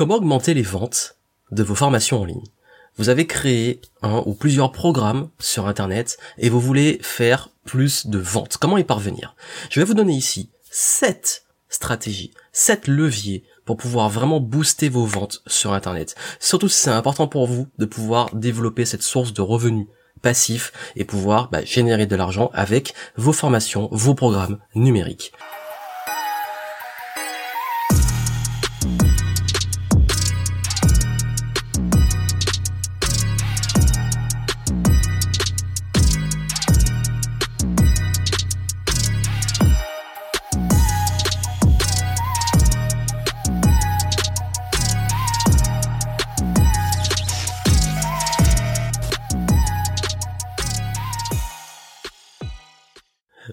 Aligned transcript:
Comment 0.00 0.14
augmenter 0.14 0.54
les 0.54 0.62
ventes 0.62 1.18
de 1.50 1.62
vos 1.62 1.74
formations 1.74 2.22
en 2.22 2.24
ligne? 2.24 2.46
Vous 2.96 3.10
avez 3.10 3.26
créé 3.26 3.82
un 4.00 4.22
ou 4.24 4.32
plusieurs 4.32 4.72
programmes 4.72 5.28
sur 5.38 5.66
Internet 5.66 6.16
et 6.38 6.48
vous 6.48 6.58
voulez 6.58 6.98
faire 7.02 7.50
plus 7.66 8.06
de 8.06 8.18
ventes. 8.18 8.56
Comment 8.56 8.78
y 8.78 8.84
parvenir? 8.84 9.36
Je 9.68 9.78
vais 9.78 9.84
vous 9.84 9.92
donner 9.92 10.14
ici 10.14 10.48
7 10.70 11.44
stratégies, 11.68 12.32
7 12.52 12.88
leviers 12.88 13.44
pour 13.66 13.76
pouvoir 13.76 14.08
vraiment 14.08 14.40
booster 14.40 14.88
vos 14.88 15.04
ventes 15.04 15.42
sur 15.46 15.74
Internet. 15.74 16.14
Surtout 16.38 16.70
si 16.70 16.80
c'est 16.80 16.88
important 16.88 17.28
pour 17.28 17.46
vous 17.46 17.68
de 17.76 17.84
pouvoir 17.84 18.34
développer 18.34 18.86
cette 18.86 19.02
source 19.02 19.34
de 19.34 19.42
revenus 19.42 19.86
passifs 20.22 20.72
et 20.96 21.04
pouvoir 21.04 21.50
bah, 21.50 21.62
générer 21.62 22.06
de 22.06 22.16
l'argent 22.16 22.48
avec 22.54 22.94
vos 23.16 23.34
formations, 23.34 23.90
vos 23.92 24.14
programmes 24.14 24.60
numériques. 24.74 25.34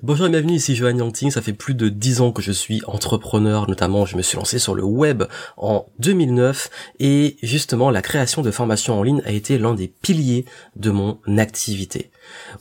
Bonjour 0.07 0.27
et 0.27 0.29
bienvenue, 0.29 0.53
ici 0.53 0.73
Johan 0.73 0.95
Yangting, 0.95 1.31
ça 1.31 1.41
fait 1.41 1.51
plus 1.51 1.75
de 1.75 1.89
10 1.89 2.21
ans 2.21 2.31
que 2.31 2.41
je 2.41 2.53
suis 2.53 2.81
entrepreneur, 2.87 3.69
notamment 3.69 4.05
je 4.05 4.15
me 4.15 4.21
suis 4.21 4.37
lancé 4.37 4.57
sur 4.57 4.73
le 4.73 4.85
web 4.85 5.25
en 5.57 5.85
2009 5.99 6.69
et 7.01 7.35
justement 7.43 7.91
la 7.91 8.01
création 8.01 8.41
de 8.41 8.49
formations 8.49 8.97
en 8.97 9.03
ligne 9.03 9.21
a 9.25 9.31
été 9.31 9.57
l'un 9.57 9.73
des 9.73 9.89
piliers 9.89 10.45
de 10.77 10.91
mon 10.91 11.19
activité. 11.37 12.09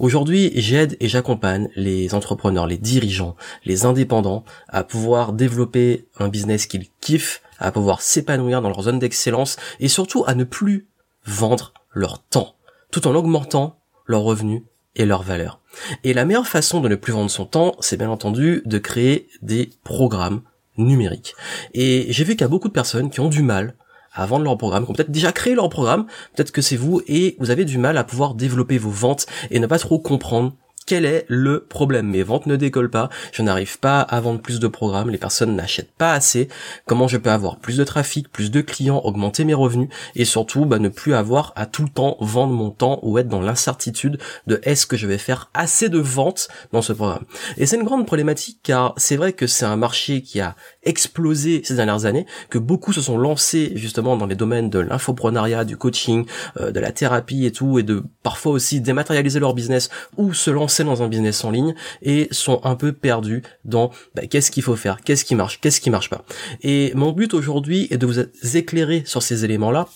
Aujourd'hui, 0.00 0.50
j'aide 0.56 0.96
et 0.98 1.06
j'accompagne 1.06 1.68
les 1.76 2.16
entrepreneurs, 2.16 2.66
les 2.66 2.78
dirigeants, 2.78 3.36
les 3.64 3.84
indépendants 3.84 4.44
à 4.66 4.82
pouvoir 4.82 5.32
développer 5.32 6.08
un 6.18 6.26
business 6.26 6.66
qu'ils 6.66 6.88
kiffent, 7.00 7.42
à 7.60 7.70
pouvoir 7.70 8.02
s'épanouir 8.02 8.60
dans 8.60 8.70
leur 8.70 8.82
zone 8.82 8.98
d'excellence 8.98 9.56
et 9.78 9.86
surtout 9.86 10.24
à 10.26 10.34
ne 10.34 10.42
plus 10.42 10.88
vendre 11.26 11.74
leur 11.92 12.24
temps, 12.24 12.56
tout 12.90 13.06
en 13.06 13.14
augmentant 13.14 13.78
leurs 14.06 14.22
revenus 14.22 14.62
et 14.96 15.06
leur 15.06 15.22
valeur. 15.22 15.60
Et 16.04 16.12
la 16.12 16.24
meilleure 16.24 16.48
façon 16.48 16.80
de 16.80 16.88
ne 16.88 16.96
plus 16.96 17.12
vendre 17.12 17.30
son 17.30 17.44
temps, 17.44 17.76
c'est 17.80 17.96
bien 17.96 18.10
entendu 18.10 18.62
de 18.64 18.78
créer 18.78 19.28
des 19.42 19.70
programmes 19.84 20.42
numériques. 20.76 21.34
Et 21.74 22.06
j'ai 22.10 22.24
vu 22.24 22.32
qu'il 22.32 22.40
y 22.40 22.44
a 22.44 22.48
beaucoup 22.48 22.68
de 22.68 22.72
personnes 22.72 23.10
qui 23.10 23.20
ont 23.20 23.28
du 23.28 23.42
mal 23.42 23.76
à 24.12 24.24
vendre 24.26 24.44
leur 24.44 24.56
programme, 24.56 24.84
qui 24.84 24.90
ont 24.90 24.94
peut-être 24.94 25.10
déjà 25.10 25.30
créé 25.30 25.54
leur 25.54 25.68
programme, 25.68 26.06
peut-être 26.34 26.50
que 26.50 26.62
c'est 26.62 26.76
vous, 26.76 27.02
et 27.06 27.36
vous 27.38 27.50
avez 27.50 27.66
du 27.66 27.76
mal 27.76 27.98
à 27.98 28.04
pouvoir 28.04 28.34
développer 28.34 28.78
vos 28.78 28.90
ventes 28.90 29.26
et 29.50 29.60
ne 29.60 29.66
pas 29.66 29.78
trop 29.78 29.98
comprendre 29.98 30.56
quel 30.86 31.04
est 31.04 31.26
le 31.28 31.64
problème 31.64 32.06
Mes 32.06 32.22
ventes 32.22 32.46
ne 32.46 32.54
décollent 32.54 32.90
pas, 32.90 33.10
je 33.32 33.42
n'arrive 33.42 33.78
pas 33.80 34.00
à 34.00 34.20
vendre 34.20 34.40
plus 34.40 34.60
de 34.60 34.68
programmes, 34.68 35.10
les 35.10 35.18
personnes 35.18 35.56
n'achètent 35.56 35.92
pas 35.92 36.12
assez. 36.12 36.48
Comment 36.86 37.08
je 37.08 37.18
peux 37.18 37.30
avoir 37.30 37.58
plus 37.58 37.76
de 37.76 37.84
trafic, 37.84 38.30
plus 38.30 38.52
de 38.52 38.60
clients, 38.60 39.00
augmenter 39.02 39.44
mes 39.44 39.54
revenus 39.54 39.88
et 40.14 40.24
surtout 40.24 40.64
bah, 40.64 40.78
ne 40.78 40.88
plus 40.88 41.14
avoir 41.14 41.52
à 41.56 41.66
tout 41.66 41.82
le 41.82 41.88
temps 41.88 42.16
vendre 42.20 42.54
mon 42.54 42.70
temps 42.70 43.00
ou 43.02 43.18
être 43.18 43.28
dans 43.28 43.40
l'incertitude 43.40 44.18
de 44.46 44.60
est-ce 44.62 44.86
que 44.86 44.96
je 44.96 45.08
vais 45.08 45.18
faire 45.18 45.50
assez 45.54 45.88
de 45.88 45.98
ventes 45.98 46.48
dans 46.72 46.82
ce 46.82 46.92
programme. 46.92 47.24
Et 47.56 47.66
c'est 47.66 47.76
une 47.76 47.84
grande 47.84 48.06
problématique 48.06 48.60
car 48.62 48.94
c'est 48.96 49.16
vrai 49.16 49.32
que 49.32 49.48
c'est 49.48 49.66
un 49.66 49.76
marché 49.76 50.22
qui 50.22 50.40
a 50.40 50.54
explosé 50.84 51.62
ces 51.64 51.74
dernières 51.74 52.04
années, 52.04 52.26
que 52.48 52.58
beaucoup 52.58 52.92
se 52.92 53.00
sont 53.00 53.18
lancés 53.18 53.72
justement 53.74 54.16
dans 54.16 54.26
les 54.26 54.36
domaines 54.36 54.70
de 54.70 54.78
l'infoprenariat, 54.78 55.64
du 55.64 55.76
coaching, 55.76 56.26
euh, 56.60 56.70
de 56.70 56.78
la 56.78 56.92
thérapie 56.92 57.44
et 57.44 57.50
tout, 57.50 57.80
et 57.80 57.82
de 57.82 58.04
parfois 58.22 58.52
aussi 58.52 58.80
dématérialiser 58.80 59.40
leur 59.40 59.52
business 59.52 59.90
ou 60.16 60.32
se 60.32 60.50
lancer 60.50 60.75
dans 60.84 61.02
un 61.02 61.08
business 61.08 61.44
en 61.44 61.50
ligne 61.50 61.74
et 62.02 62.28
sont 62.30 62.60
un 62.64 62.74
peu 62.74 62.92
perdus 62.92 63.42
dans 63.64 63.90
bah, 64.14 64.26
qu'est-ce 64.26 64.50
qu'il 64.50 64.62
faut 64.62 64.76
faire, 64.76 65.00
qu'est-ce 65.02 65.24
qui 65.24 65.34
marche, 65.34 65.60
qu'est-ce 65.60 65.80
qui 65.80 65.90
marche 65.90 66.10
pas. 66.10 66.24
Et 66.62 66.92
mon 66.94 67.12
but 67.12 67.34
aujourd'hui 67.34 67.88
est 67.90 67.98
de 67.98 68.06
vous 68.06 68.20
éclairer 68.56 69.02
sur 69.06 69.22
ces 69.22 69.44
éléments-là 69.44 69.88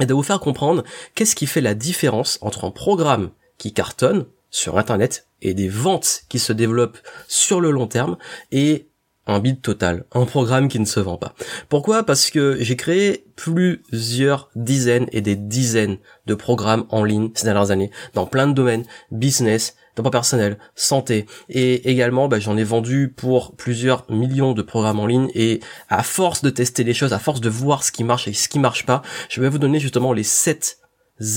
et 0.00 0.06
de 0.06 0.14
vous 0.14 0.22
faire 0.22 0.40
comprendre 0.40 0.84
qu'est-ce 1.14 1.36
qui 1.36 1.46
fait 1.46 1.60
la 1.60 1.74
différence 1.74 2.38
entre 2.40 2.64
un 2.64 2.70
programme 2.70 3.30
qui 3.58 3.72
cartonne 3.72 4.26
sur 4.50 4.78
Internet 4.78 5.28
et 5.42 5.54
des 5.54 5.68
ventes 5.68 6.22
qui 6.28 6.38
se 6.38 6.52
développent 6.52 6.98
sur 7.28 7.60
le 7.60 7.70
long 7.70 7.86
terme 7.86 8.16
et 8.52 8.88
un 9.26 9.38
bid 9.38 9.60
total, 9.62 10.04
un 10.12 10.24
programme 10.26 10.68
qui 10.68 10.78
ne 10.78 10.84
se 10.84 11.00
vend 11.00 11.16
pas. 11.16 11.34
Pourquoi? 11.68 12.04
Parce 12.04 12.30
que 12.30 12.56
j'ai 12.60 12.76
créé 12.76 13.24
plusieurs 13.36 14.50
dizaines 14.54 15.06
et 15.12 15.20
des 15.20 15.36
dizaines 15.36 15.98
de 16.26 16.34
programmes 16.34 16.86
en 16.90 17.04
ligne 17.04 17.30
ces 17.34 17.44
dernières 17.44 17.70
années, 17.70 17.90
dans 18.12 18.26
plein 18.26 18.46
de 18.46 18.52
domaines, 18.52 18.84
business, 19.10 19.76
développement 19.94 20.10
personnel, 20.10 20.58
santé, 20.74 21.26
et 21.48 21.90
également 21.90 22.28
bah, 22.28 22.40
j'en 22.40 22.56
ai 22.56 22.64
vendu 22.64 23.12
pour 23.16 23.54
plusieurs 23.56 24.10
millions 24.10 24.52
de 24.52 24.62
programmes 24.62 25.00
en 25.00 25.06
ligne, 25.06 25.30
et 25.34 25.60
à 25.88 26.02
force 26.02 26.42
de 26.42 26.50
tester 26.50 26.84
les 26.84 26.94
choses, 26.94 27.12
à 27.12 27.18
force 27.18 27.40
de 27.40 27.48
voir 27.48 27.82
ce 27.82 27.92
qui 27.92 28.04
marche 28.04 28.28
et 28.28 28.32
ce 28.32 28.48
qui 28.48 28.58
marche 28.58 28.86
pas, 28.86 29.02
je 29.28 29.40
vais 29.40 29.48
vous 29.48 29.58
donner 29.58 29.80
justement 29.80 30.12
les 30.12 30.22
sept 30.22 30.78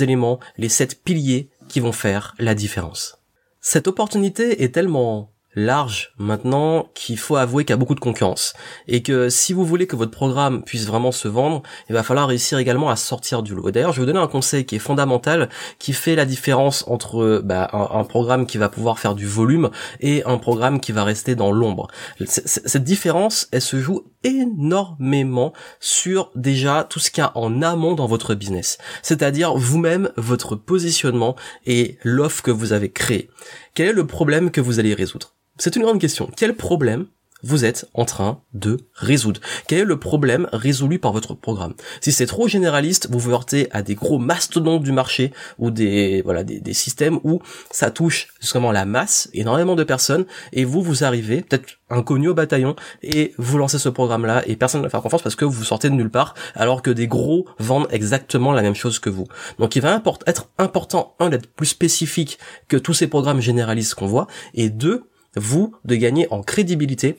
éléments, 0.01 0.39
les 0.57 0.69
sept 0.69 1.03
piliers 1.03 1.49
qui 1.67 1.79
vont 1.79 1.91
faire 1.91 2.35
la 2.39 2.55
différence. 2.55 3.19
Cette 3.61 3.87
opportunité 3.87 4.63
est 4.63 4.73
tellement 4.73 5.33
large 5.57 6.13
maintenant 6.19 6.89
qu'il 6.93 7.17
faut 7.17 7.35
avouer 7.35 7.65
qu'il 7.65 7.73
y 7.73 7.73
a 7.73 7.77
beaucoup 7.77 7.95
de 7.95 7.99
concurrence 7.99 8.53
et 8.87 9.01
que 9.01 9.27
si 9.29 9.53
vous 9.53 9.65
voulez 9.65 9.87
que 9.87 9.95
votre 9.95 10.11
programme 10.11 10.63
puisse 10.63 10.85
vraiment 10.85 11.11
se 11.11 11.27
vendre, 11.27 11.63
il 11.89 11.93
va 11.93 12.03
falloir 12.03 12.27
réussir 12.27 12.59
également 12.59 12.89
à 12.89 12.95
sortir 12.95 13.41
du 13.41 13.55
lot. 13.55 13.71
D'ailleurs, 13.71 13.91
je 13.91 13.97
vais 13.99 14.05
vous 14.05 14.13
donner 14.13 14.23
un 14.23 14.27
conseil 14.27 14.65
qui 14.65 14.75
est 14.75 14.79
fondamental, 14.79 15.49
qui 15.79 15.93
fait 15.93 16.15
la 16.15 16.25
différence 16.25 16.85
entre 16.87 17.41
bah, 17.43 17.69
un, 17.73 18.03
programme 18.03 18.45
qui 18.45 18.59
va 18.59 18.69
pouvoir 18.69 18.99
faire 18.99 19.15
du 19.15 19.25
volume 19.25 19.71
et 19.99 20.23
un 20.25 20.37
programme 20.37 20.79
qui 20.79 20.91
va 20.91 21.03
rester 21.03 21.35
dans 21.35 21.51
l'ombre. 21.51 21.87
Cette 22.25 22.83
différence, 22.83 23.47
elle 23.51 23.61
se 23.61 23.79
joue 23.79 24.03
énormément 24.23 25.53
sur 25.79 26.31
déjà 26.35 26.83
tout 26.83 26.99
ce 26.99 27.09
qu'il 27.09 27.23
y 27.23 27.25
a 27.25 27.31
en 27.35 27.63
amont 27.63 27.95
dans 27.95 28.05
votre 28.05 28.35
business, 28.35 28.77
c'est-à-dire 29.01 29.55
vous-même, 29.55 30.11
votre 30.17 30.55
positionnement 30.55 31.35
et 31.65 31.97
l'offre 32.03 32.43
que 32.43 32.51
vous 32.51 32.73
avez 32.73 32.91
créée. 32.91 33.29
Quel 33.73 33.87
est 33.87 33.93
le 33.93 34.05
problème 34.07 34.51
que 34.51 34.61
vous 34.61 34.79
allez 34.79 34.93
résoudre? 34.93 35.37
C'est 35.57 35.75
une 35.75 35.83
grande 35.83 35.99
question. 35.99 36.29
Quel 36.35 36.55
problème 36.55 37.07
vous 37.43 37.65
êtes 37.65 37.87
en 37.93 38.05
train 38.05 38.41
de 38.53 38.77
résoudre? 38.93 39.41
Quel 39.67 39.79
est 39.79 39.85
le 39.85 39.99
problème 39.99 40.47
résolu 40.53 40.99
par 40.99 41.13
votre 41.13 41.33
programme? 41.33 41.73
Si 42.01 42.11
c'est 42.11 42.25
trop 42.25 42.47
généraliste, 42.47 43.07
vous 43.11 43.19
vous 43.19 43.31
heurtez 43.31 43.67
à 43.71 43.81
des 43.81 43.95
gros 43.95 44.17
mastodontes 44.17 44.83
du 44.83 44.91
marché 44.91 45.31
ou 45.59 45.71
des 45.71 46.21
voilà 46.23 46.43
des, 46.43 46.73
systèmes 46.73 47.19
où 47.23 47.41
ça 47.71 47.91
touche 47.91 48.27
justement 48.39 48.71
la 48.71 48.85
masse, 48.85 49.29
énormément 49.33 49.75
de 49.75 49.83
personnes, 49.83 50.25
et 50.53 50.65
vous 50.65 50.81
vous 50.81 51.03
arrivez 51.03 51.41
peut-être 51.41 51.79
inconnu 51.89 52.27
au 52.27 52.33
bataillon 52.33 52.75
et 53.01 53.33
vous 53.37 53.57
lancez 53.57 53.79
ce 53.79 53.89
programme-là 53.89 54.43
et 54.45 54.55
personne 54.55 54.81
ne 54.81 54.85
va 54.85 54.89
faire 54.89 55.01
confiance 55.01 55.21
parce 55.21 55.35
que 55.35 55.45
vous 55.45 55.63
sortez 55.63 55.89
de 55.89 55.95
nulle 55.95 56.11
part 56.11 56.33
alors 56.55 56.81
que 56.81 56.91
des 56.91 57.07
gros 57.07 57.47
vendent 57.59 57.87
exactement 57.91 58.51
la 58.51 58.61
même 58.61 58.75
chose 58.75 58.99
que 58.99 59.09
vous. 59.09 59.27
Donc 59.57 59.75
il 59.75 59.81
va 59.81 60.01
être 60.25 60.49
important 60.57 61.15
un 61.19 61.29
d'être 61.29 61.47
plus 61.47 61.67
spécifique 61.67 62.39
que 62.67 62.77
tous 62.77 62.93
ces 62.93 63.07
programmes 63.07 63.41
généralistes 63.41 63.95
qu'on 63.95 64.07
voit 64.07 64.27
et 64.53 64.69
deux 64.69 65.05
vous 65.37 65.75
de 65.85 65.95
gagner 65.95 66.27
en 66.31 66.43
crédibilité 66.43 67.17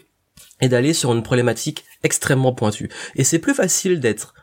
et 0.61 0.69
d'aller 0.69 0.93
sur 0.93 1.12
une 1.12 1.23
problématique 1.23 1.84
extrêmement 2.03 2.53
pointue. 2.53 2.91
Et 3.17 3.25
c'est 3.25 3.39
plus 3.39 3.55
facile 3.55 4.01
d'être 4.01 4.34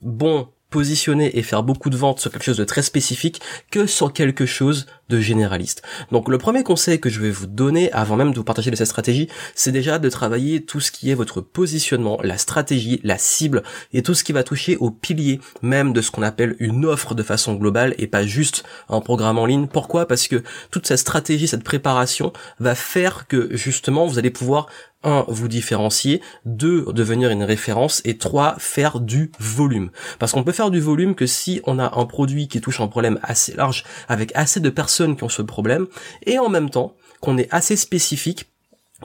bon 0.00 0.48
positionner 0.70 1.38
et 1.38 1.42
faire 1.42 1.62
beaucoup 1.62 1.90
de 1.90 1.96
ventes 1.96 2.18
sur 2.18 2.32
quelque 2.32 2.42
chose 2.42 2.56
de 2.56 2.64
très 2.64 2.82
spécifique 2.82 3.40
que 3.70 3.86
sur 3.86 4.12
quelque 4.12 4.46
chose 4.46 4.86
de 5.08 5.20
généraliste. 5.20 5.82
Donc 6.12 6.28
le 6.28 6.38
premier 6.38 6.62
conseil 6.62 7.00
que 7.00 7.10
je 7.10 7.20
vais 7.20 7.30
vous 7.30 7.46
donner 7.46 7.92
avant 7.92 8.16
même 8.16 8.32
de 8.32 8.36
vous 8.36 8.44
partager 8.44 8.70
de 8.70 8.76
cette 8.76 8.86
stratégie, 8.86 9.28
c'est 9.54 9.72
déjà 9.72 9.98
de 9.98 10.08
travailler 10.08 10.64
tout 10.64 10.80
ce 10.80 10.90
qui 10.90 11.10
est 11.10 11.14
votre 11.14 11.40
positionnement, 11.40 12.18
la 12.22 12.38
stratégie, 12.38 13.00
la 13.04 13.18
cible 13.18 13.62
et 13.92 14.02
tout 14.02 14.14
ce 14.14 14.24
qui 14.24 14.32
va 14.32 14.42
toucher 14.42 14.76
au 14.76 14.90
pilier 14.90 15.40
même 15.62 15.92
de 15.92 16.00
ce 16.00 16.10
qu'on 16.10 16.22
appelle 16.22 16.56
une 16.58 16.84
offre 16.84 17.14
de 17.14 17.22
façon 17.22 17.54
globale 17.54 17.94
et 17.98 18.06
pas 18.06 18.24
juste 18.24 18.64
un 18.88 19.00
programme 19.00 19.38
en 19.38 19.46
ligne. 19.46 19.66
Pourquoi? 19.66 20.06
Parce 20.06 20.28
que 20.28 20.42
toute 20.70 20.86
cette 20.86 20.98
stratégie, 20.98 21.48
cette 21.48 21.64
préparation 21.64 22.32
va 22.58 22.74
faire 22.74 23.26
que 23.26 23.54
justement 23.56 24.06
vous 24.06 24.18
allez 24.18 24.30
pouvoir 24.30 24.68
un, 25.04 25.24
vous 25.28 25.48
différencier, 25.48 26.20
deux, 26.44 26.86
devenir 26.92 27.30
une 27.30 27.44
référence, 27.44 28.00
et 28.04 28.16
trois, 28.16 28.56
faire 28.58 29.00
du 29.00 29.30
volume. 29.38 29.90
Parce 30.18 30.32
qu'on 30.32 30.42
peut 30.42 30.52
faire 30.52 30.70
du 30.70 30.80
volume 30.80 31.14
que 31.14 31.26
si 31.26 31.60
on 31.64 31.78
a 31.78 31.98
un 31.98 32.06
produit 32.06 32.48
qui 32.48 32.60
touche 32.60 32.80
un 32.80 32.88
problème 32.88 33.20
assez 33.22 33.54
large, 33.54 33.84
avec 34.08 34.32
assez 34.34 34.60
de 34.60 34.70
personnes 34.70 34.93
qui 35.16 35.24
ont 35.24 35.28
ce 35.28 35.42
problème, 35.42 35.86
et 36.26 36.38
en 36.38 36.48
même 36.48 36.70
temps, 36.70 36.94
qu'on 37.20 37.38
est 37.38 37.52
assez 37.52 37.76
spécifique 37.76 38.50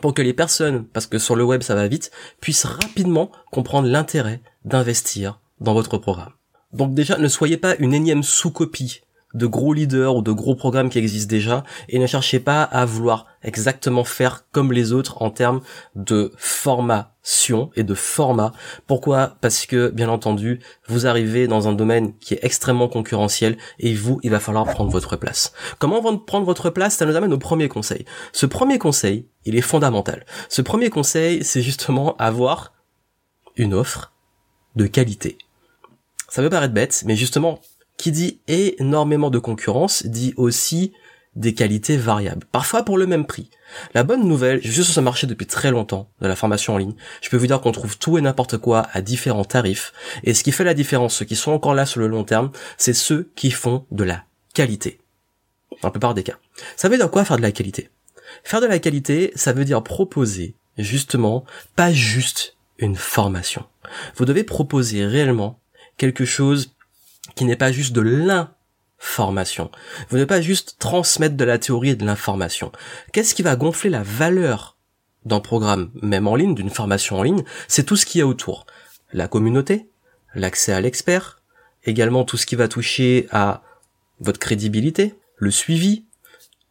pour 0.02 0.14
que 0.14 0.22
les 0.22 0.34
personnes, 0.34 0.86
parce 0.86 1.08
que 1.08 1.20
sur 1.20 1.36
le 1.36 1.44
web 1.44 1.62
ça 1.62 1.76
va 1.76 1.88
vite, 1.88 2.12
puissent 2.42 2.66
rapidement 2.66 3.32
comprendre 3.52 3.88
l'intérêt 3.88 4.42
d'investir 4.66 5.40
dans 5.60 5.74
votre 5.74 5.98
programme. 5.98 6.34
Donc 6.74 6.94
déjà, 6.94 7.18
ne 7.18 7.28
soyez 7.28 7.58
pas 7.58 7.76
une 7.80 7.94
énième 7.94 8.24
sous-copie 8.24 9.02
de 9.34 9.46
gros 9.46 9.74
leaders 9.74 10.16
ou 10.16 10.22
de 10.22 10.31
gros 10.31 10.56
programmes 10.56 10.90
qui 10.90 10.98
existent 10.98 11.30
déjà 11.30 11.64
et 11.88 12.00
ne 12.00 12.08
cherchez 12.08 12.40
pas 12.40 12.64
à 12.64 12.86
vouloir 12.86 13.28
exactement 13.44 14.04
faire 14.04 14.46
comme 14.52 14.74
les 14.74 14.92
autres 14.92 15.22
en 15.22 15.30
termes 15.30 15.62
de 15.96 16.34
formation 16.38 17.70
et 17.76 17.84
de 17.84 17.94
format. 17.94 18.54
Pourquoi? 18.88 19.38
Parce 19.42 19.66
que 19.66 19.90
bien 19.90 20.10
entendu, 20.10 20.60
vous 20.88 21.06
arrivez 21.06 21.48
dans 21.48 21.68
un 21.68 21.74
domaine 21.74 22.18
qui 22.18 22.34
est 22.34 22.44
extrêmement 22.44 22.88
concurrentiel 22.88 23.58
et 23.78 23.94
vous, 23.94 24.20
il 24.24 24.31
va 24.31 24.40
falloir 24.40 24.66
prendre 24.66 24.92
votre 24.92 25.16
place. 25.16 25.54
Comment 25.78 26.02
prendre 26.18 26.46
votre 26.46 26.70
place? 26.72 26.96
Ça 26.96 27.06
nous 27.06 27.16
amène 27.16 27.34
au 27.34 27.38
premier 27.38 27.70
conseil. 27.70 28.06
Ce 28.34 28.46
premier 28.46 28.80
conseil, 28.80 29.28
il 29.46 29.56
est 29.56 29.62
fondamental. 29.62 30.26
Ce 30.50 30.62
premier 30.62 30.90
conseil, 30.90 31.44
c'est 31.44 31.62
justement 31.62 32.16
avoir 32.18 32.74
une 33.56 33.74
offre 33.74 34.12
de 34.76 34.88
qualité. 34.88 35.38
Ça 36.30 36.42
peut 36.42 36.50
paraître 36.50 36.74
bête, 36.74 37.04
mais 37.06 37.16
justement, 37.16 37.60
qui 38.00 38.12
dit 38.13 38.40
énormément 38.48 39.30
de 39.30 39.40
concurrence 39.40 40.06
dit 40.06 40.34
aussi 40.38 40.94
des 41.36 41.54
qualités 41.54 41.98
variables, 41.98 42.48
parfois 42.51 42.84
pour 42.84 42.98
le 42.98 43.06
même 43.06 43.28
prix. 43.28 43.51
La 43.94 44.04
bonne 44.04 44.28
nouvelle, 44.28 44.62
je 44.63 44.72
suis 44.72 44.84
sur 44.84 44.94
ce 44.94 45.00
marché 45.01 45.28
depuis 45.28 45.46
très 45.46 45.69
longtemps 45.69 46.10
de 46.22 46.28
la 46.28 46.36
formation 46.36 46.74
en 46.74 46.78
ligne. 46.78 46.96
Je 47.22 47.30
peux 47.30 47.38
vous 47.38 47.46
dire 47.46 47.60
qu'on 47.62 47.74
trouve 47.74 48.00
tout 48.00 48.18
et 48.18 48.22
n'importe 48.22 48.57
quoi 48.57 48.88
à 48.94 49.01
différents 49.01 49.44
tarifs. 49.44 49.94
Et 50.24 50.34
ce 50.34 50.44
qui 50.44 50.54
fait 50.54 50.63
la 50.63 50.74
différence, 50.74 51.13
ceux 51.13 51.25
qui 51.25 51.36
sont 51.36 51.51
encore 51.51 51.75
là 51.75 51.86
sur 51.86 52.00
le 52.00 52.07
long 52.07 52.24
terme, 52.24 52.51
c'est 52.78 52.94
ceux 52.94 53.31
qui 53.36 53.51
font 53.51 53.86
de 53.92 54.06
la 54.06 54.24
qualité. 54.54 55.00
Dans 55.81 55.90
la 55.90 55.92
plupart 55.92 56.13
des 56.13 56.24
cas. 56.24 56.40
Ça 56.78 56.88
veut 56.88 56.98
dire 56.98 57.12
quoi 57.12 57.25
faire 57.25 57.38
de 57.38 57.42
la 57.42 57.52
qualité? 57.52 57.90
Faire 58.44 58.62
de 58.62 58.66
la 58.66 58.80
qualité, 58.80 59.31
ça 59.36 59.52
veut 59.52 59.66
dire 59.66 59.84
proposer, 59.84 60.56
justement, 60.78 61.44
pas 61.75 61.92
juste 61.92 62.56
une 62.78 62.95
formation. 62.95 63.66
Vous 64.16 64.25
devez 64.25 64.45
proposer 64.45 65.06
réellement 65.06 65.60
quelque 65.98 66.25
chose 66.25 66.75
n'est 67.46 67.56
pas 67.56 67.72
juste 67.72 67.94
de 67.94 68.02
l'information. 68.02 69.72
Vous 70.10 70.18
ne 70.18 70.26
pas 70.26 70.42
juste 70.42 70.78
transmettre 70.80 71.36
de 71.36 71.46
la 71.46 71.58
théorie 71.58 71.90
et 71.90 71.96
de 71.96 72.06
l'information. 72.06 72.72
Qu'est-ce 73.12 73.36
qui 73.36 73.44
va 73.44 73.56
gonfler 73.56 73.90
la 73.90 74.04
valeur 74.04 74.78
d'un 75.26 75.40
programme, 75.40 75.92
même 76.02 76.28
en 76.28 76.36
ligne, 76.36 76.56
d'une 76.56 76.70
formation 76.70 77.18
en 77.18 77.24
ligne? 77.24 77.44
C'est 77.68 77.86
tout 77.86 77.96
ce 77.96 78.06
qui 78.06 78.20
est 78.20 78.24
autour. 78.24 78.66
La 79.14 79.28
communauté, 79.28 79.90
l'accès 80.36 80.74
à 80.74 80.82
l'expert, 80.82 81.42
également 81.84 82.24
tout 82.24 82.38
ce 82.38 82.46
qui 82.46 82.56
va 82.56 82.68
toucher 82.68 83.28
à 83.32 83.64
votre 84.20 84.40
crédibilité, 84.40 85.16
le 85.38 85.52
suivi. 85.52 86.06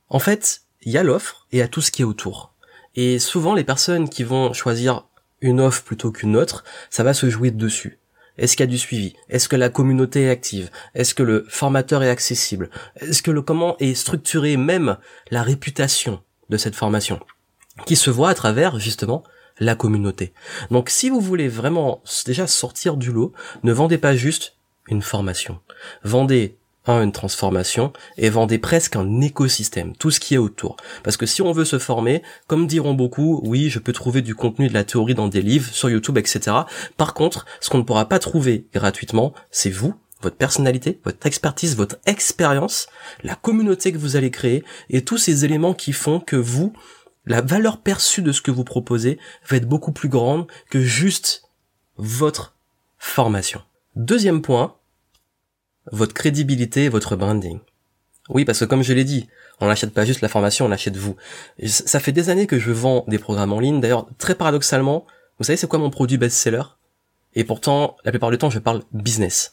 En 0.09 0.19
fait, 0.19 0.63
il 0.83 0.93
y 0.93 0.99
a 0.99 1.03
l'offre 1.03 1.47
et 1.53 1.63
à 1.63 1.69
tout 1.69 1.81
ce 1.81 1.91
qui 1.91 2.03
est 2.03 2.07
autour. 2.07 2.55
Et 2.95 3.19
souvent, 3.19 3.55
les 3.55 3.65
personnes 3.65 4.09
qui 4.09 4.25
vont 4.25 4.53
choisir 4.53 5.07
une 5.41 5.61
offre 5.61 5.83
plutôt 5.83 6.11
qu'une 6.11 6.37
autre, 6.37 6.65
ça 6.91 7.05
va 7.05 7.15
se 7.15 7.31
jouer 7.31 7.51
dessus. 7.51 7.99
Est-ce 8.39 8.57
qu'il 8.57 8.65
y 8.65 8.69
a 8.69 8.71
du 8.71 8.79
suivi? 8.79 9.15
Est-ce 9.29 9.49
que 9.49 9.57
la 9.57 9.69
communauté 9.69 10.23
est 10.23 10.31
active? 10.31 10.71
Est-ce 10.95 11.15
que 11.15 11.23
le 11.23 11.45
formateur 11.49 12.03
est 12.03 12.11
accessible? 12.11 12.71
Est-ce 12.97 13.23
que 13.23 13.31
le 13.31 13.43
comment 13.43 13.77
est 13.79 13.95
structuré 13.95 14.57
même 14.57 14.97
la 15.31 15.43
réputation 15.43 16.23
de 16.49 16.57
cette 16.57 16.77
formation 16.77 17.21
qui 17.87 17.97
se 17.97 18.11
voit 18.11 18.31
à 18.31 18.35
travers 18.35 18.79
justement 18.79 19.25
la 19.59 19.75
communauté? 19.75 20.33
Donc 20.71 20.89
si 20.89 21.11
vous 21.11 21.21
voulez 21.21 21.49
vraiment 21.49 22.03
déjà 22.25 22.47
sortir 22.47 22.97
du 22.97 23.13
lot, 23.13 23.33
ne 23.65 23.73
vendez 23.73 23.99
pas 23.99 24.15
juste 24.15 24.55
une 24.89 25.03
formation. 25.03 25.61
Vendez 26.05 26.57
une 26.87 27.13
transformation 27.13 27.93
et 28.17 28.31
vendez 28.31 28.59
presque 28.59 28.97
un 28.97 29.21
écosystème, 29.21 29.95
tout 29.97 30.11
ce 30.11 30.21
qui 30.21 30.35
est 30.35 30.39
autour. 30.39 30.77
Parce 31.03 31.17
que 31.17 31.27
si 31.27 31.43
on 31.43 31.53
veut 31.53 31.65
se 31.65 31.79
former, 31.79 32.23
comme 32.47 32.67
diront 32.67 32.95
beaucoup, 32.95 33.43
oui, 33.45 33.69
je 33.69 33.79
peux 33.79 33.93
trouver 33.93 34.23
du 34.23 34.35
contenu 34.35 34.69
de 34.69 34.75
la 34.75 34.85
théorie 34.85 35.15
dans 35.15 35.29
des 35.29 35.43
livres, 35.43 35.71
sur 35.73 35.91
YouTube, 35.91 36.19
etc. 36.19 36.57
Par 36.97 37.15
contre, 37.15 37.45
ce 37.61 37.69
qu'on 37.69 37.79
ne 37.79 37.83
pourra 37.83 38.09
pas 38.09 38.19
trouver 38.19 38.67
gratuitement, 38.73 39.35
c'est 39.51 39.71
vous, 39.71 39.95
votre 40.23 40.37
personnalité, 40.37 40.99
votre 41.05 41.27
expertise, 41.27 41.77
votre 41.77 41.97
expérience, 42.07 42.89
la 43.23 43.35
communauté 43.35 43.93
que 43.93 43.99
vous 43.99 44.17
allez 44.17 44.31
créer 44.31 44.65
et 44.91 45.05
tous 45.05 45.19
ces 45.19 45.45
éléments 45.45 45.75
qui 45.75 45.93
font 45.93 46.21
que 46.21 46.37
vous, 46.37 46.73
la 47.27 47.43
valeur 47.43 47.83
perçue 47.83 48.23
de 48.23 48.33
ce 48.33 48.41
que 48.41 48.51
vous 48.51 48.65
proposez 48.65 49.19
va 49.49 49.59
être 49.59 49.69
beaucoup 49.69 49.93
plus 49.93 50.09
grande 50.09 50.47
que 50.71 50.81
juste 50.81 51.43
votre 51.99 52.57
formation. 52.99 53.61
Deuxième 53.97 54.43
point, 54.43 54.78
votre 55.93 56.15
crédibilité 56.15 56.89
votre 56.89 57.17
branding. 57.17 57.61
Oui, 58.29 58.45
parce 58.45 58.61
que 58.61 58.65
comme 58.65 58.83
je 58.83 58.93
l'ai 58.93 59.05
dit, 59.05 59.29
on 59.61 59.67
n'achète 59.67 59.93
pas 59.93 60.05
juste 60.05 60.21
la 60.21 60.29
formation, 60.29 60.67
on 60.67 60.71
achète 60.71 60.97
vous. 60.97 61.17
Ça 61.67 61.99
fait 61.99 62.13
des 62.13 62.31
années 62.31 62.47
que 62.47 62.59
je 62.59 62.71
vends 62.71 63.05
des 63.09 63.19
programmes 63.19 63.53
en 63.53 63.61
ligne. 63.61 63.81
D'ailleurs, 63.81 64.07
très 64.19 64.35
paradoxalement, 64.35 65.07
vous 65.39 65.45
savez 65.45 65.57
c'est 65.57 65.67
quoi 65.67 65.79
mon 65.79 65.91
produit 65.91 66.19
best-seller? 66.19 66.63
Et 67.35 67.45
pourtant, 67.45 67.97
la 68.05 68.11
plupart 68.11 68.31
du 68.31 68.39
temps, 68.39 68.51
je 68.51 68.59
parle 68.59 68.83
business. 68.93 69.53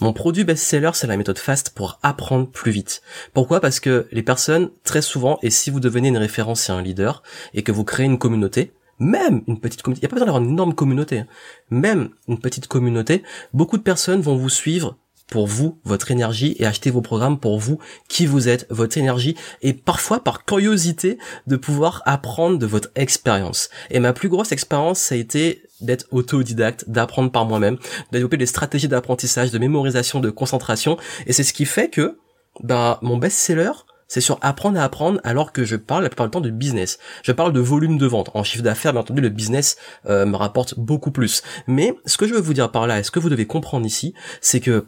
Mon 0.00 0.12
produit 0.12 0.44
best-seller, 0.44 0.90
c'est 0.94 1.06
la 1.06 1.16
méthode 1.16 1.38
FAST 1.38 1.70
pour 1.70 1.98
apprendre 2.02 2.50
plus 2.50 2.72
vite. 2.72 3.02
Pourquoi? 3.32 3.60
Parce 3.60 3.78
que 3.78 4.08
les 4.10 4.22
personnes, 4.22 4.70
très 4.82 5.02
souvent, 5.02 5.38
et 5.42 5.50
si 5.50 5.70
vous 5.70 5.80
devenez 5.80 6.08
une 6.08 6.16
référence 6.16 6.68
et 6.68 6.72
un 6.72 6.82
leader, 6.82 7.22
et 7.52 7.62
que 7.62 7.72
vous 7.72 7.84
créez 7.84 8.06
une 8.06 8.18
communauté, 8.18 8.72
même 8.98 9.42
une 9.46 9.60
petite 9.60 9.82
communauté, 9.82 10.00
il 10.00 10.04
n'y 10.04 10.06
a 10.06 10.10
pas 10.10 10.14
besoin 10.14 10.26
d'avoir 10.26 10.42
une 10.42 10.50
énorme 10.50 10.74
communauté, 10.74 11.20
hein. 11.20 11.26
même 11.70 12.10
une 12.26 12.40
petite 12.40 12.66
communauté, 12.66 13.22
beaucoup 13.52 13.76
de 13.76 13.82
personnes 13.82 14.20
vont 14.20 14.36
vous 14.36 14.48
suivre 14.48 14.98
pour 15.28 15.46
vous, 15.46 15.78
votre 15.84 16.10
énergie, 16.10 16.54
et 16.58 16.66
acheter 16.66 16.90
vos 16.90 17.00
programmes 17.00 17.38
pour 17.38 17.58
vous, 17.58 17.78
qui 18.08 18.26
vous 18.26 18.48
êtes, 18.48 18.66
votre 18.70 18.98
énergie, 18.98 19.36
et 19.62 19.72
parfois 19.72 20.22
par 20.22 20.44
curiosité 20.44 21.18
de 21.46 21.56
pouvoir 21.56 22.02
apprendre 22.04 22.58
de 22.58 22.66
votre 22.66 22.90
expérience. 22.94 23.70
Et 23.90 24.00
ma 24.00 24.12
plus 24.12 24.28
grosse 24.28 24.52
expérience, 24.52 25.00
ça 25.00 25.14
a 25.14 25.18
été 25.18 25.62
d'être 25.80 26.06
autodidacte, 26.12 26.88
d'apprendre 26.88 27.30
par 27.30 27.46
moi-même, 27.46 27.78
de 28.12 28.24
des 28.24 28.46
stratégies 28.46 28.88
d'apprentissage, 28.88 29.50
de 29.50 29.58
mémorisation, 29.58 30.20
de 30.20 30.30
concentration, 30.30 30.96
et 31.26 31.32
c'est 31.32 31.44
ce 31.44 31.52
qui 31.52 31.64
fait 31.64 31.88
que, 31.88 32.18
bah, 32.62 32.98
mon 33.02 33.16
best-seller, 33.16 33.72
c'est 34.08 34.20
sur 34.20 34.38
apprendre 34.42 34.78
à 34.78 34.84
apprendre 34.84 35.20
alors 35.24 35.52
que 35.52 35.64
je 35.64 35.76
parle 35.76 36.02
la 36.02 36.08
plupart 36.08 36.26
du 36.26 36.30
temps 36.30 36.40
de 36.40 36.50
business. 36.50 36.98
Je 37.22 37.32
parle 37.32 37.52
de 37.52 37.60
volume 37.60 37.98
de 37.98 38.06
vente. 38.06 38.30
En 38.34 38.44
chiffre 38.44 38.62
d'affaires, 38.62 38.92
bien 38.92 39.00
entendu, 39.00 39.20
le 39.20 39.28
business 39.28 39.76
euh, 40.06 40.26
me 40.26 40.36
rapporte 40.36 40.78
beaucoup 40.78 41.10
plus. 41.10 41.42
Mais 41.66 41.94
ce 42.04 42.16
que 42.16 42.26
je 42.26 42.34
veux 42.34 42.40
vous 42.40 42.54
dire 42.54 42.70
par 42.70 42.86
là, 42.86 43.00
et 43.00 43.02
ce 43.02 43.10
que 43.10 43.18
vous 43.18 43.30
devez 43.30 43.46
comprendre 43.46 43.86
ici, 43.86 44.14
c'est 44.40 44.60
que 44.60 44.86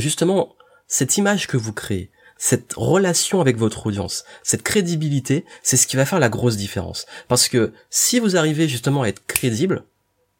justement, 0.00 0.54
cette 0.86 1.16
image 1.16 1.46
que 1.46 1.56
vous 1.56 1.72
créez, 1.72 2.10
cette 2.36 2.74
relation 2.76 3.40
avec 3.40 3.56
votre 3.56 3.86
audience, 3.86 4.24
cette 4.42 4.62
crédibilité, 4.62 5.44
c'est 5.62 5.76
ce 5.76 5.86
qui 5.86 5.96
va 5.96 6.04
faire 6.04 6.18
la 6.18 6.28
grosse 6.28 6.56
différence. 6.56 7.06
Parce 7.28 7.48
que 7.48 7.72
si 7.90 8.18
vous 8.18 8.36
arrivez 8.36 8.68
justement 8.68 9.02
à 9.02 9.08
être 9.08 9.24
crédible 9.26 9.84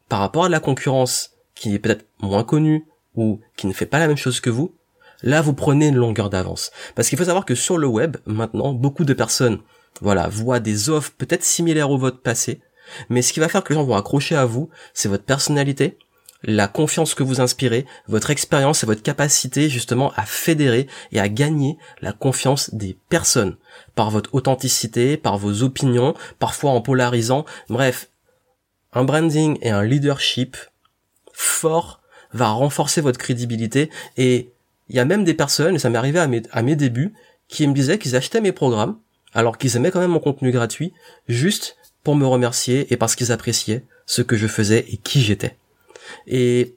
par 0.08 0.20
rapport 0.20 0.44
à 0.44 0.48
la 0.48 0.60
concurrence 0.60 1.30
qui 1.54 1.74
est 1.74 1.78
peut-être 1.78 2.06
moins 2.20 2.44
connue 2.44 2.86
ou 3.14 3.40
qui 3.56 3.66
ne 3.66 3.72
fait 3.72 3.86
pas 3.86 3.98
la 3.98 4.08
même 4.08 4.16
chose 4.16 4.40
que 4.40 4.50
vous, 4.50 4.74
là 5.22 5.40
vous 5.40 5.54
prenez 5.54 5.88
une 5.88 5.96
longueur 5.96 6.30
d'avance. 6.30 6.72
Parce 6.94 7.08
qu'il 7.08 7.18
faut 7.18 7.24
savoir 7.24 7.44
que 7.44 7.54
sur 7.54 7.78
le 7.78 7.86
web, 7.86 8.16
maintenant, 8.26 8.72
beaucoup 8.72 9.04
de 9.04 9.14
personnes, 9.14 9.60
voilà, 10.00 10.28
voient 10.28 10.60
des 10.60 10.90
offres 10.90 11.12
peut-être 11.16 11.44
similaires 11.44 11.90
au 11.90 11.98
vote 11.98 12.22
passé, 12.22 12.60
mais 13.08 13.22
ce 13.22 13.32
qui 13.32 13.40
va 13.40 13.48
faire 13.48 13.62
que 13.62 13.72
les 13.72 13.78
gens 13.78 13.84
vont 13.84 13.96
accrocher 13.96 14.36
à 14.36 14.44
vous, 14.44 14.68
c'est 14.92 15.08
votre 15.08 15.24
personnalité, 15.24 15.96
la 16.46 16.68
confiance 16.68 17.14
que 17.14 17.22
vous 17.22 17.40
inspirez, 17.40 17.86
votre 18.06 18.30
expérience 18.30 18.82
et 18.82 18.86
votre 18.86 19.02
capacité 19.02 19.68
justement 19.68 20.12
à 20.16 20.22
fédérer 20.22 20.86
et 21.12 21.20
à 21.20 21.28
gagner 21.28 21.78
la 22.00 22.12
confiance 22.12 22.74
des 22.74 22.96
personnes 23.08 23.56
par 23.94 24.10
votre 24.10 24.34
authenticité, 24.34 25.16
par 25.16 25.38
vos 25.38 25.62
opinions, 25.62 26.14
parfois 26.38 26.70
en 26.70 26.80
polarisant. 26.80 27.44
Bref, 27.68 28.10
un 28.92 29.04
branding 29.04 29.58
et 29.62 29.70
un 29.70 29.82
leadership 29.82 30.56
fort 31.32 32.00
va 32.32 32.48
renforcer 32.48 33.00
votre 33.00 33.18
crédibilité 33.18 33.90
et 34.16 34.50
il 34.90 34.96
y 34.96 35.00
a 35.00 35.06
même 35.06 35.24
des 35.24 35.32
personnes, 35.32 35.76
et 35.76 35.78
ça 35.78 35.88
m'est 35.88 35.96
arrivé 35.96 36.18
à 36.18 36.26
mes, 36.26 36.42
à 36.52 36.60
mes 36.60 36.76
débuts, 36.76 37.14
qui 37.48 37.66
me 37.66 37.72
disaient 37.72 37.98
qu'ils 37.98 38.16
achetaient 38.16 38.42
mes 38.42 38.52
programmes 38.52 38.98
alors 39.32 39.58
qu'ils 39.58 39.76
aimaient 39.76 39.90
quand 39.90 40.00
même 40.00 40.10
mon 40.10 40.20
contenu 40.20 40.52
gratuit 40.52 40.92
juste 41.26 41.76
pour 42.02 42.16
me 42.16 42.26
remercier 42.26 42.92
et 42.92 42.96
parce 42.96 43.16
qu'ils 43.16 43.32
appréciaient 43.32 43.84
ce 44.06 44.22
que 44.22 44.36
je 44.36 44.46
faisais 44.46 44.84
et 44.90 44.98
qui 44.98 45.22
j'étais. 45.22 45.56
Et 46.26 46.76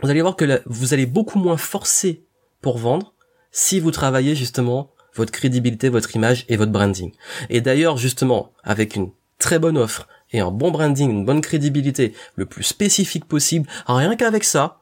vous 0.00 0.10
allez 0.10 0.22
voir 0.22 0.36
que 0.36 0.62
vous 0.66 0.94
allez 0.94 1.06
beaucoup 1.06 1.38
moins 1.38 1.56
forcer 1.56 2.24
pour 2.60 2.78
vendre 2.78 3.14
si 3.50 3.80
vous 3.80 3.90
travaillez 3.90 4.34
justement 4.34 4.92
votre 5.14 5.32
crédibilité, 5.32 5.88
votre 5.88 6.14
image 6.14 6.44
et 6.48 6.56
votre 6.56 6.72
branding. 6.72 7.12
Et 7.50 7.60
d'ailleurs, 7.60 7.96
justement, 7.96 8.52
avec 8.62 8.94
une 8.94 9.10
très 9.38 9.58
bonne 9.58 9.78
offre 9.78 10.08
et 10.30 10.40
un 10.40 10.50
bon 10.50 10.70
branding, 10.70 11.10
une 11.10 11.24
bonne 11.24 11.40
crédibilité, 11.40 12.14
le 12.36 12.46
plus 12.46 12.62
spécifique 12.62 13.24
possible, 13.24 13.68
rien 13.86 14.14
qu'avec 14.16 14.44
ça, 14.44 14.80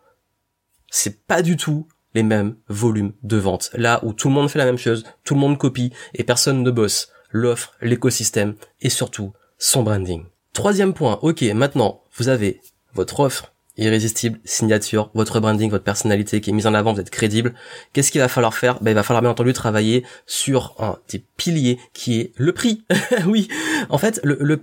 c'est 0.90 1.26
pas 1.26 1.42
du 1.42 1.56
tout 1.56 1.86
les 2.14 2.22
mêmes 2.22 2.56
volumes 2.68 3.12
de 3.22 3.36
vente. 3.36 3.70
Là 3.74 4.00
où 4.02 4.12
tout 4.12 4.28
le 4.28 4.34
monde 4.34 4.50
fait 4.50 4.58
la 4.58 4.64
même 4.64 4.78
chose, 4.78 5.04
tout 5.24 5.34
le 5.34 5.40
monde 5.40 5.58
copie 5.58 5.92
et 6.14 6.24
personne 6.24 6.62
ne 6.62 6.70
bosse. 6.70 7.10
L'offre, 7.30 7.74
l'écosystème 7.82 8.54
et 8.80 8.88
surtout 8.88 9.32
son 9.58 9.82
branding. 9.82 10.24
Troisième 10.52 10.94
point, 10.94 11.18
ok, 11.22 11.42
maintenant 11.54 12.02
vous 12.16 12.28
avez 12.28 12.62
votre 12.94 13.20
offre, 13.20 13.52
irrésistible, 13.76 14.38
signature, 14.44 15.10
votre 15.14 15.40
branding, 15.40 15.70
votre 15.70 15.84
personnalité 15.84 16.40
qui 16.40 16.50
est 16.50 16.52
mise 16.52 16.66
en 16.66 16.74
avant, 16.74 16.92
vous 16.92 17.00
êtes 17.00 17.10
crédible. 17.10 17.54
Qu'est-ce 17.92 18.10
qu'il 18.10 18.20
va 18.20 18.28
falloir 18.28 18.54
faire? 18.54 18.80
Ben 18.82 18.92
il 18.92 18.94
va 18.94 19.02
falloir 19.02 19.22
bien 19.22 19.30
entendu 19.30 19.52
travailler 19.52 20.04
sur 20.26 20.74
un 20.78 20.98
des 21.10 21.22
piliers 21.36 21.78
qui 21.92 22.20
est 22.20 22.32
le 22.36 22.52
prix. 22.52 22.84
oui, 23.26 23.48
en 23.88 23.98
fait, 23.98 24.20
le, 24.22 24.38
le 24.40 24.62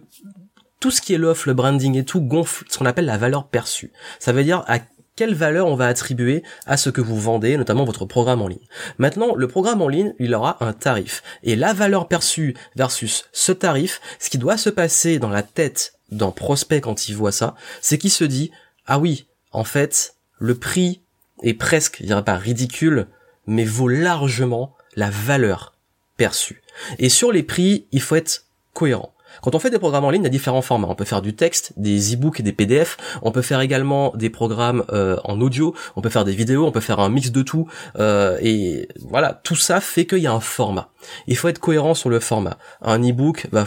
tout 0.79 0.91
ce 0.91 1.01
qui 1.01 1.13
est 1.13 1.17
l'offre, 1.17 1.48
le 1.48 1.53
branding 1.53 1.98
et 1.98 2.03
tout 2.03 2.20
gonfle 2.20 2.65
ce 2.67 2.77
qu'on 2.77 2.86
appelle 2.86 3.05
la 3.05 3.17
valeur 3.17 3.48
perçue. 3.48 3.93
Ça 4.20 4.34
veut 4.34 4.43
dire 4.43 4.65
à 4.67 4.79
quelle 5.15 5.36
valeur 5.36 5.67
on 5.67 5.75
va 5.75 5.88
attribuer 5.88 6.43
à 6.65 6.77
ce 6.77 6.89
que 6.89 7.01
vous 7.01 7.20
vendez, 7.20 7.55
notamment 7.58 7.86
votre 7.86 8.05
programme 8.05 8.41
en 8.41 8.48
ligne. 8.48 8.67
Maintenant, 8.98 9.36
le 9.36 9.48
programme 9.48 9.82
en 9.82 9.88
ligne, 9.88 10.13
il 10.20 10.34
aura 10.34 10.58
un 10.63 10.74
tarif. 10.74 11.24
Et 11.43 11.55
la 11.55 11.74
valeur 11.74 12.08
perçue 12.08 12.55
versus 12.75 13.25
ce 13.32 13.51
tarif, 13.51 14.01
ce 14.20 14.29
qui 14.29 14.38
doit 14.38 14.58
se 14.58 14.70
passer 14.70 15.20
dans 15.20 15.29
la 15.29 15.43
tête 15.43 15.93
d'un 16.12 16.32
prospect 16.32 16.82
quand 16.82 17.08
il 17.08 17.15
voit 17.15 17.32
ça, 17.32 17.55
c'est 17.82 17.98
qu'il 17.98 18.12
se 18.12 18.24
dit, 18.24 18.51
ah 18.85 18.99
oui, 18.99 19.27
en 19.51 19.63
fait, 19.63 20.15
le 20.39 20.55
prix 20.55 21.01
est 21.41 21.53
presque, 21.53 21.97
je 21.99 22.05
dirais 22.05 22.23
pas 22.23 22.37
ridicule, 22.37 23.07
mais 23.47 23.65
vaut 23.65 23.87
largement 23.87 24.75
la 24.95 25.09
valeur 25.09 25.73
perçue. 26.17 26.61
Et 26.99 27.09
sur 27.09 27.31
les 27.31 27.43
prix, 27.43 27.87
il 27.91 28.01
faut 28.01 28.15
être 28.15 28.45
cohérent. 28.73 29.13
Quand 29.41 29.55
on 29.55 29.59
fait 29.59 29.69
des 29.69 29.79
programmes 29.79 30.05
en 30.05 30.09
ligne, 30.09 30.21
il 30.21 30.25
y 30.25 30.27
a 30.27 30.31
différents 30.31 30.61
formats. 30.61 30.87
On 30.89 30.95
peut 30.95 31.05
faire 31.05 31.21
du 31.21 31.35
texte, 31.35 31.73
des 31.77 32.13
e-books 32.13 32.39
et 32.39 32.43
des 32.43 32.53
PDF. 32.53 32.97
On 33.21 33.31
peut 33.31 33.41
faire 33.41 33.61
également 33.61 34.13
des 34.15 34.29
programmes 34.29 34.83
euh, 34.91 35.17
en 35.23 35.41
audio. 35.41 35.73
On 35.95 36.01
peut 36.01 36.09
faire 36.09 36.25
des 36.25 36.33
vidéos. 36.33 36.65
On 36.65 36.71
peut 36.71 36.79
faire 36.79 36.99
un 36.99 37.09
mix 37.09 37.31
de 37.31 37.41
tout. 37.41 37.67
Euh, 37.99 38.37
et 38.41 38.87
voilà, 39.09 39.39
tout 39.43 39.55
ça 39.55 39.81
fait 39.81 40.05
qu'il 40.05 40.19
y 40.19 40.27
a 40.27 40.33
un 40.33 40.39
format. 40.39 40.89
Il 41.27 41.35
faut 41.35 41.47
être 41.47 41.59
cohérent 41.59 41.93
sur 41.93 42.09
le 42.09 42.19
format. 42.19 42.57
Un 42.81 42.99
e-book, 42.99 43.47
bah, 43.51 43.65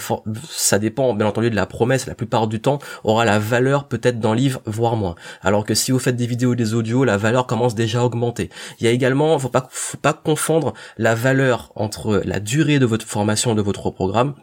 ça 0.49 0.79
dépend 0.79 1.15
bien 1.15 1.27
entendu 1.27 1.51
de 1.51 1.57
la 1.57 1.67
promesse. 1.67 2.07
La 2.07 2.15
plupart 2.15 2.47
du 2.49 2.61
temps, 2.61 2.79
aura 3.05 3.25
la 3.25 3.39
valeur 3.39 3.89
peut-être 3.89 4.19
d'un 4.19 4.35
livre, 4.35 4.61
voire 4.67 4.97
moins. 4.97 5.15
Alors 5.43 5.65
que 5.65 5.75
si 5.75 5.93
vous 5.93 5.99
faites 5.99 6.17
des 6.17 6.27
vidéos 6.27 6.55
et 6.55 6.57
des 6.57 6.75
audios, 6.75 7.05
la 7.05 7.17
valeur 7.17 7.47
commence 7.47 7.75
déjà 7.75 8.01
à 8.01 8.05
augmenter. 8.05 8.51
Il 8.81 8.87
y 8.87 8.89
a 8.89 8.93
également, 8.93 9.39
faut 9.39 9.49
pas, 9.49 9.69
faut 9.71 9.99
pas 9.99 10.13
confondre 10.13 10.73
la 10.99 11.15
valeur 11.15 11.73
entre 11.75 12.23
la 12.25 12.41
durée 12.41 12.79
de 12.79 12.87
votre 12.87 13.07
formation 13.07 13.55
de 13.55 13.63
votre 13.63 13.91
programme 13.91 14.35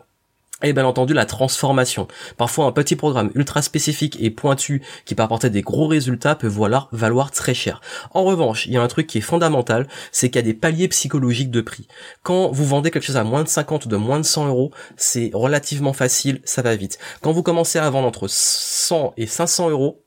et 0.63 0.73
bien 0.73 0.85
entendu 0.85 1.13
la 1.13 1.25
transformation. 1.25 2.07
Parfois 2.37 2.65
un 2.65 2.71
petit 2.71 2.95
programme 2.95 3.31
ultra 3.35 3.61
spécifique 3.61 4.17
et 4.19 4.29
pointu 4.29 4.81
qui 5.05 5.15
peut 5.15 5.23
apporter 5.23 5.49
des 5.49 5.61
gros 5.61 5.87
résultats 5.87 6.35
peut 6.35 6.47
valoir, 6.47 6.89
valoir 6.91 7.31
très 7.31 7.53
cher. 7.53 7.81
En 8.11 8.23
revanche, 8.23 8.65
il 8.65 8.73
y 8.73 8.77
a 8.77 8.81
un 8.81 8.87
truc 8.87 9.07
qui 9.07 9.19
est 9.19 9.21
fondamental, 9.21 9.87
c'est 10.11 10.29
qu'il 10.29 10.37
y 10.37 10.39
a 10.39 10.47
des 10.47 10.53
paliers 10.53 10.87
psychologiques 10.87 11.51
de 11.51 11.61
prix. 11.61 11.87
Quand 12.23 12.51
vous 12.51 12.65
vendez 12.65 12.91
quelque 12.91 13.03
chose 13.03 13.17
à 13.17 13.23
moins 13.23 13.43
de 13.43 13.49
50 13.49 13.85
ou 13.85 13.89
de 13.89 13.97
moins 13.97 14.19
de 14.19 14.25
100 14.25 14.47
euros, 14.47 14.71
c'est 14.97 15.31
relativement 15.33 15.93
facile, 15.93 16.41
ça 16.45 16.61
va 16.61 16.75
vite. 16.75 16.97
Quand 17.21 17.31
vous 17.31 17.43
commencez 17.43 17.79
à 17.79 17.89
vendre 17.89 18.07
entre 18.07 18.27
100 18.27 19.13
et 19.17 19.27
500 19.27 19.69
euros, 19.69 20.03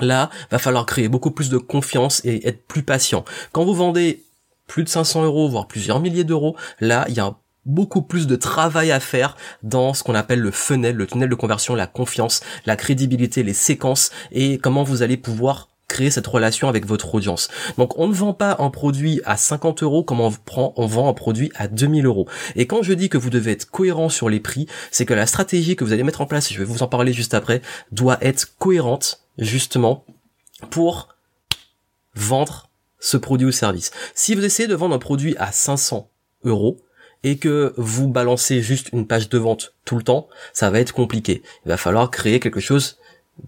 là, 0.00 0.30
va 0.50 0.58
falloir 0.58 0.86
créer 0.86 1.08
beaucoup 1.08 1.30
plus 1.30 1.50
de 1.50 1.58
confiance 1.58 2.24
et 2.24 2.46
être 2.46 2.66
plus 2.66 2.82
patient. 2.82 3.24
Quand 3.52 3.64
vous 3.64 3.74
vendez 3.74 4.24
plus 4.66 4.84
de 4.84 4.88
500 4.88 5.24
euros, 5.24 5.48
voire 5.48 5.66
plusieurs 5.66 6.00
milliers 6.00 6.24
d'euros, 6.24 6.56
là, 6.78 7.04
il 7.08 7.14
y 7.14 7.20
a 7.20 7.26
un 7.26 7.36
beaucoup 7.66 8.02
plus 8.02 8.26
de 8.26 8.36
travail 8.36 8.90
à 8.90 9.00
faire 9.00 9.36
dans 9.62 9.94
ce 9.94 10.02
qu'on 10.02 10.14
appelle 10.14 10.40
le 10.40 10.50
funnel, 10.50 10.96
le 10.96 11.06
tunnel 11.06 11.28
de 11.28 11.34
conversion, 11.34 11.74
la 11.74 11.86
confiance, 11.86 12.40
la 12.66 12.76
crédibilité, 12.76 13.42
les 13.42 13.54
séquences 13.54 14.10
et 14.32 14.58
comment 14.58 14.82
vous 14.82 15.02
allez 15.02 15.16
pouvoir 15.16 15.68
créer 15.90 16.10
cette 16.10 16.26
relation 16.26 16.68
avec 16.68 16.86
votre 16.86 17.14
audience. 17.14 17.48
Donc 17.76 17.98
on 17.98 18.06
ne 18.06 18.14
vend 18.14 18.32
pas 18.32 18.56
un 18.60 18.70
produit 18.70 19.20
à 19.24 19.36
50 19.36 19.82
euros 19.82 20.04
comme 20.04 20.20
on 20.20 20.30
prend, 20.30 20.72
on 20.76 20.86
vend 20.86 21.08
un 21.08 21.12
produit 21.12 21.50
à 21.56 21.66
2000 21.68 22.06
euros. 22.06 22.28
Et 22.54 22.66
quand 22.66 22.82
je 22.82 22.92
dis 22.92 23.08
que 23.08 23.18
vous 23.18 23.28
devez 23.28 23.52
être 23.52 23.68
cohérent 23.68 24.08
sur 24.08 24.30
les 24.30 24.40
prix, 24.40 24.66
c'est 24.90 25.04
que 25.04 25.14
la 25.14 25.26
stratégie 25.26 25.76
que 25.76 25.84
vous 25.84 25.92
allez 25.92 26.04
mettre 26.04 26.20
en 26.20 26.26
place, 26.26 26.52
je 26.52 26.58
vais 26.58 26.64
vous 26.64 26.82
en 26.82 26.88
parler 26.88 27.12
juste 27.12 27.34
après, 27.34 27.60
doit 27.90 28.18
être 28.22 28.56
cohérente 28.58 29.24
justement 29.36 30.04
pour 30.70 31.08
vendre 32.14 32.70
ce 33.00 33.16
produit 33.16 33.48
ou 33.48 33.52
service. 33.52 33.90
Si 34.14 34.34
vous 34.34 34.44
essayez 34.44 34.68
de 34.68 34.74
vendre 34.74 34.94
un 34.94 34.98
produit 34.98 35.34
à 35.38 35.50
500 35.50 36.08
euros, 36.44 36.78
et 37.24 37.36
que 37.36 37.74
vous 37.76 38.08
balancez 38.08 38.62
juste 38.62 38.90
une 38.92 39.06
page 39.06 39.28
de 39.28 39.38
vente 39.38 39.74
tout 39.84 39.96
le 39.96 40.02
temps, 40.02 40.28
ça 40.52 40.70
va 40.70 40.80
être 40.80 40.92
compliqué. 40.92 41.42
Il 41.64 41.68
va 41.68 41.76
falloir 41.76 42.10
créer 42.10 42.40
quelque 42.40 42.60
chose 42.60 42.98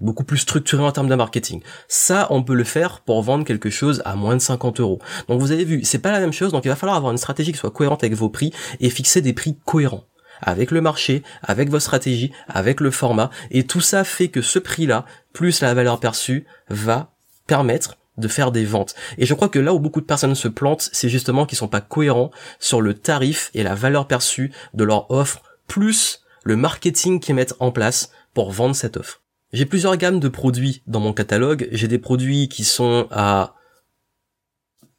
beaucoup 0.00 0.24
plus 0.24 0.38
structuré 0.38 0.82
en 0.82 0.92
termes 0.92 1.08
de 1.08 1.14
marketing. 1.14 1.60
Ça, 1.88 2.26
on 2.30 2.42
peut 2.42 2.54
le 2.54 2.64
faire 2.64 3.00
pour 3.00 3.22
vendre 3.22 3.44
quelque 3.44 3.70
chose 3.70 4.02
à 4.04 4.14
moins 4.14 4.34
de 4.36 4.40
50 4.40 4.80
euros. 4.80 5.00
Donc 5.28 5.40
vous 5.40 5.52
avez 5.52 5.64
vu, 5.64 5.84
c'est 5.84 5.98
pas 5.98 6.12
la 6.12 6.20
même 6.20 6.32
chose, 6.32 6.52
donc 6.52 6.64
il 6.64 6.68
va 6.68 6.76
falloir 6.76 6.96
avoir 6.96 7.12
une 7.12 7.18
stratégie 7.18 7.52
qui 7.52 7.58
soit 7.58 7.70
cohérente 7.70 8.02
avec 8.02 8.14
vos 8.14 8.30
prix 8.30 8.52
et 8.80 8.90
fixer 8.90 9.20
des 9.20 9.32
prix 9.32 9.56
cohérents 9.64 10.04
avec 10.44 10.72
le 10.72 10.80
marché, 10.80 11.22
avec 11.42 11.70
vos 11.70 11.78
stratégies, 11.78 12.32
avec 12.48 12.80
le 12.80 12.90
format, 12.90 13.30
et 13.52 13.64
tout 13.64 13.80
ça 13.80 14.02
fait 14.02 14.26
que 14.26 14.42
ce 14.42 14.58
prix-là, 14.58 15.06
plus 15.32 15.60
la 15.60 15.72
valeur 15.72 16.00
perçue, 16.00 16.46
va 16.68 17.12
permettre 17.46 17.96
de 18.18 18.28
faire 18.28 18.52
des 18.52 18.64
ventes. 18.64 18.94
Et 19.18 19.26
je 19.26 19.34
crois 19.34 19.48
que 19.48 19.58
là 19.58 19.74
où 19.74 19.80
beaucoup 19.80 20.00
de 20.00 20.06
personnes 20.06 20.34
se 20.34 20.48
plantent, 20.48 20.90
c'est 20.92 21.08
justement 21.08 21.46
qu'ils 21.46 21.58
sont 21.58 21.68
pas 21.68 21.80
cohérents 21.80 22.30
sur 22.58 22.80
le 22.80 22.94
tarif 22.94 23.50
et 23.54 23.62
la 23.62 23.74
valeur 23.74 24.06
perçue 24.06 24.52
de 24.74 24.84
leur 24.84 25.10
offre, 25.10 25.42
plus 25.66 26.22
le 26.44 26.56
marketing 26.56 27.20
qu'ils 27.20 27.34
mettent 27.34 27.54
en 27.60 27.72
place 27.72 28.10
pour 28.34 28.50
vendre 28.50 28.76
cette 28.76 28.96
offre. 28.96 29.22
J'ai 29.52 29.66
plusieurs 29.66 29.96
gammes 29.96 30.20
de 30.20 30.28
produits 30.28 30.82
dans 30.86 31.00
mon 31.00 31.12
catalogue. 31.12 31.68
J'ai 31.72 31.88
des 31.88 31.98
produits 31.98 32.48
qui 32.48 32.64
sont 32.64 33.06
à 33.10 33.54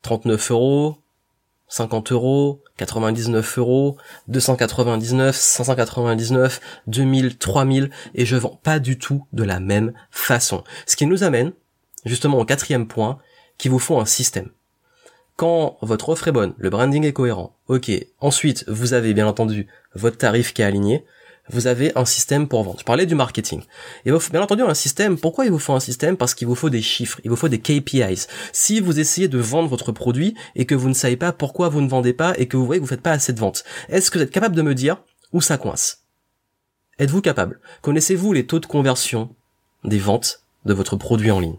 39 0.04 0.52
euros, 0.52 0.98
50 1.70 2.12
euros, 2.12 2.62
99 2.78 3.58
euros, 3.58 3.98
299, 4.28 5.36
599, 5.36 6.62
2000, 6.86 7.38
3000, 7.38 7.90
et 8.14 8.26
je 8.26 8.36
vends 8.36 8.60
pas 8.62 8.80
du 8.80 9.00
tout 9.00 9.26
de 9.34 9.44
la 9.44 9.60
même 9.60 9.94
façon. 10.12 10.64
Ce 10.86 10.96
qui 10.96 11.08
nous 11.08 11.24
amène 11.24 11.54
justement 12.06 12.40
au 12.40 12.46
quatrième 12.46 12.88
point, 12.88 13.20
qui 13.58 13.70
vous 13.70 13.80
faut 13.80 14.00
un 14.00 14.06
système. 14.06 14.50
Quand 15.36 15.78
votre 15.82 16.10
offre 16.10 16.28
est 16.28 16.32
bonne, 16.32 16.54
le 16.58 16.70
branding 16.70 17.06
est 17.06 17.14
cohérent, 17.14 17.58
ok, 17.68 17.92
ensuite 18.20 18.66
vous 18.68 18.94
avez 18.94 19.14
bien 19.14 19.28
entendu 19.28 19.68
votre 19.96 20.18
tarif 20.18 20.54
qui 20.54 20.62
est 20.62 20.66
aligné, 20.66 21.06
vous 21.50 21.68
avez 21.68 21.92
un 21.98 22.06
système 22.06 22.48
pour 22.48 22.64
vendre. 22.64 22.80
Je 22.80 22.86
parlais 22.86 23.06
du 23.06 23.16
marketing. 23.16 23.64
Il 24.06 24.14
vous 24.14 24.20
faut 24.20 24.32
bien 24.32 24.42
entendu 24.42 24.62
un 24.62 24.74
système. 24.74 25.18
Pourquoi 25.18 25.46
il 25.46 25.52
vous 25.52 25.60
faut 25.60 25.74
un 25.74 25.82
système? 25.82 26.16
Parce 26.16 26.34
qu'il 26.34 26.48
vous 26.48 26.56
faut 26.56 26.70
des 26.70 26.82
chiffres, 26.82 27.20
il 27.24 27.30
vous 27.30 27.36
faut 27.36 27.50
des 27.50 27.60
KPIs. 27.60 28.28
Si 28.54 28.80
vous 28.80 29.00
essayez 29.00 29.28
de 29.28 29.38
vendre 29.38 29.68
votre 29.68 29.92
produit 29.92 30.36
et 30.56 30.66
que 30.66 30.76
vous 30.76 30.88
ne 30.88 30.94
savez 30.94 31.18
pas 31.18 31.34
pourquoi 31.34 31.68
vous 31.68 31.82
ne 31.82 31.90
vendez 31.90 32.14
pas 32.14 32.34
et 32.38 32.48
que 32.48 32.56
vous 32.56 32.66
voyez 32.66 32.80
que 32.80 32.86
vous 32.86 32.90
faites 32.90 33.02
pas 33.02 33.12
assez 33.12 33.34
de 33.34 33.40
ventes, 33.40 33.66
est-ce 33.90 34.10
que 34.10 34.20
vous 34.20 34.24
êtes 34.24 34.32
capable 34.32 34.56
de 34.56 34.62
me 34.62 34.74
dire 34.74 35.04
où 35.34 35.42
ça 35.42 35.58
coince? 35.58 36.04
Êtes-vous 36.98 37.22
capable? 37.22 37.60
Connaissez-vous 37.82 38.32
les 38.34 38.46
taux 38.46 38.60
de 38.60 38.66
conversion 38.66 39.36
des 39.84 40.00
ventes 40.00 40.44
de 40.66 40.74
votre 40.74 40.96
produit 40.96 41.32
en 41.32 41.40
ligne? 41.42 41.58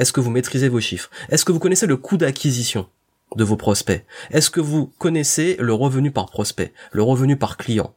Est-ce 0.00 0.14
que 0.14 0.20
vous 0.20 0.30
maîtrisez 0.30 0.70
vos 0.70 0.80
chiffres? 0.80 1.10
Est-ce 1.28 1.44
que 1.44 1.52
vous 1.52 1.58
connaissez 1.58 1.86
le 1.86 1.98
coût 1.98 2.16
d'acquisition 2.16 2.88
de 3.36 3.44
vos 3.44 3.56
prospects? 3.56 4.02
Est-ce 4.30 4.48
que 4.48 4.60
vous 4.60 4.86
connaissez 4.98 5.56
le 5.60 5.74
revenu 5.74 6.10
par 6.10 6.30
prospect, 6.30 6.72
le 6.90 7.02
revenu 7.02 7.36
par 7.36 7.58
client? 7.58 7.94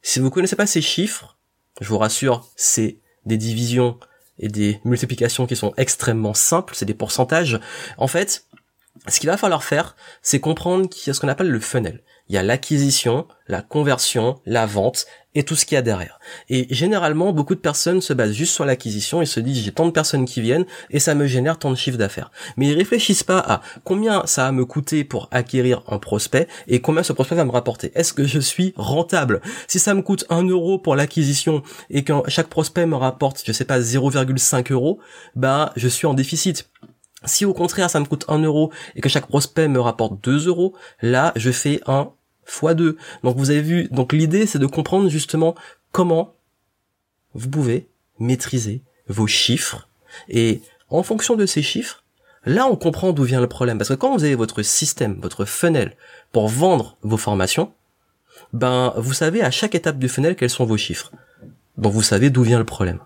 Si 0.00 0.20
vous 0.20 0.30
connaissez 0.30 0.54
pas 0.54 0.68
ces 0.68 0.80
chiffres, 0.80 1.36
je 1.80 1.88
vous 1.88 1.98
rassure, 1.98 2.48
c'est 2.54 2.98
des 3.26 3.36
divisions 3.36 3.98
et 4.38 4.46
des 4.46 4.80
multiplications 4.84 5.48
qui 5.48 5.56
sont 5.56 5.74
extrêmement 5.76 6.34
simples, 6.34 6.74
c'est 6.76 6.86
des 6.86 6.94
pourcentages. 6.94 7.58
En 7.98 8.06
fait, 8.06 8.46
ce 9.08 9.18
qu'il 9.18 9.28
va 9.28 9.36
falloir 9.36 9.64
faire, 9.64 9.96
c'est 10.22 10.38
comprendre 10.38 10.88
qu'il 10.88 11.08
y 11.08 11.10
a 11.10 11.14
ce 11.14 11.20
qu'on 11.20 11.28
appelle 11.28 11.50
le 11.50 11.60
funnel. 11.60 12.04
Il 12.30 12.34
y 12.34 12.38
a 12.38 12.44
l'acquisition, 12.44 13.26
la 13.48 13.60
conversion, 13.60 14.38
la 14.46 14.64
vente 14.64 15.06
et 15.34 15.42
tout 15.42 15.56
ce 15.56 15.64
qu'il 15.64 15.74
y 15.74 15.78
a 15.78 15.82
derrière. 15.82 16.20
Et 16.48 16.72
généralement, 16.72 17.32
beaucoup 17.32 17.56
de 17.56 17.60
personnes 17.60 18.00
se 18.00 18.12
basent 18.12 18.34
juste 18.34 18.54
sur 18.54 18.64
l'acquisition 18.64 19.20
et 19.20 19.26
se 19.26 19.40
disent 19.40 19.64
j'ai 19.64 19.72
tant 19.72 19.84
de 19.84 19.90
personnes 19.90 20.26
qui 20.26 20.40
viennent 20.40 20.64
et 20.90 21.00
ça 21.00 21.16
me 21.16 21.26
génère 21.26 21.58
tant 21.58 21.72
de 21.72 21.74
chiffre 21.74 21.98
d'affaires. 21.98 22.30
Mais 22.56 22.68
ils 22.68 22.76
réfléchissent 22.76 23.24
pas 23.24 23.40
à 23.40 23.62
combien 23.82 24.24
ça 24.26 24.44
va 24.44 24.52
me 24.52 24.64
coûter 24.64 25.02
pour 25.02 25.26
acquérir 25.32 25.82
un 25.88 25.98
prospect 25.98 26.46
et 26.68 26.80
combien 26.80 27.02
ce 27.02 27.12
prospect 27.12 27.34
va 27.34 27.44
me 27.44 27.50
rapporter. 27.50 27.90
Est-ce 27.96 28.12
que 28.12 28.24
je 28.24 28.38
suis 28.38 28.74
rentable? 28.76 29.40
Si 29.66 29.80
ça 29.80 29.92
me 29.94 30.02
coûte 30.02 30.24
1 30.30 30.44
euro 30.44 30.78
pour 30.78 30.94
l'acquisition 30.94 31.64
et 31.90 32.04
que 32.04 32.12
chaque 32.28 32.46
prospect 32.46 32.86
me 32.86 32.94
rapporte, 32.94 33.42
je 33.44 33.50
sais 33.50 33.64
pas, 33.64 33.80
0,5 33.80 34.70
euros, 34.70 35.00
bah 35.34 35.72
je 35.74 35.88
suis 35.88 36.06
en 36.06 36.14
déficit. 36.14 36.70
Si 37.24 37.44
au 37.44 37.54
contraire 37.54 37.90
ça 37.90 37.98
me 37.98 38.04
coûte 38.04 38.24
1 38.28 38.38
euro 38.38 38.70
et 38.94 39.00
que 39.00 39.08
chaque 39.08 39.26
prospect 39.26 39.66
me 39.66 39.80
rapporte 39.80 40.22
2 40.22 40.46
euros, 40.46 40.76
là 41.02 41.32
je 41.34 41.50
fais 41.50 41.80
un 41.86 42.12
fois 42.50 42.74
2. 42.74 42.96
Donc 43.22 43.36
vous 43.36 43.50
avez 43.50 43.62
vu, 43.62 43.88
donc 43.90 44.12
l'idée 44.12 44.46
c'est 44.46 44.58
de 44.58 44.66
comprendre 44.66 45.08
justement 45.08 45.54
comment 45.92 46.34
vous 47.34 47.48
pouvez 47.48 47.88
maîtriser 48.18 48.82
vos 49.08 49.26
chiffres 49.26 49.88
et 50.28 50.60
en 50.88 51.02
fonction 51.02 51.36
de 51.36 51.46
ces 51.46 51.62
chiffres, 51.62 52.02
là 52.44 52.66
on 52.66 52.76
comprend 52.76 53.12
d'où 53.12 53.22
vient 53.22 53.40
le 53.40 53.46
problème. 53.46 53.78
Parce 53.78 53.90
que 53.90 53.94
quand 53.94 54.12
vous 54.16 54.24
avez 54.24 54.34
votre 54.34 54.62
système, 54.62 55.20
votre 55.20 55.44
funnel 55.44 55.96
pour 56.32 56.48
vendre 56.48 56.96
vos 57.02 57.16
formations, 57.16 57.72
ben 58.52 58.92
vous 58.96 59.14
savez 59.14 59.42
à 59.42 59.50
chaque 59.50 59.74
étape 59.74 59.98
du 59.98 60.08
funnel 60.08 60.34
quels 60.34 60.50
sont 60.50 60.64
vos 60.64 60.76
chiffres. 60.76 61.12
Donc 61.76 61.92
vous 61.92 62.02
savez 62.02 62.30
d'où 62.30 62.42
vient 62.42 62.58
le 62.58 62.64
problème. 62.64 62.98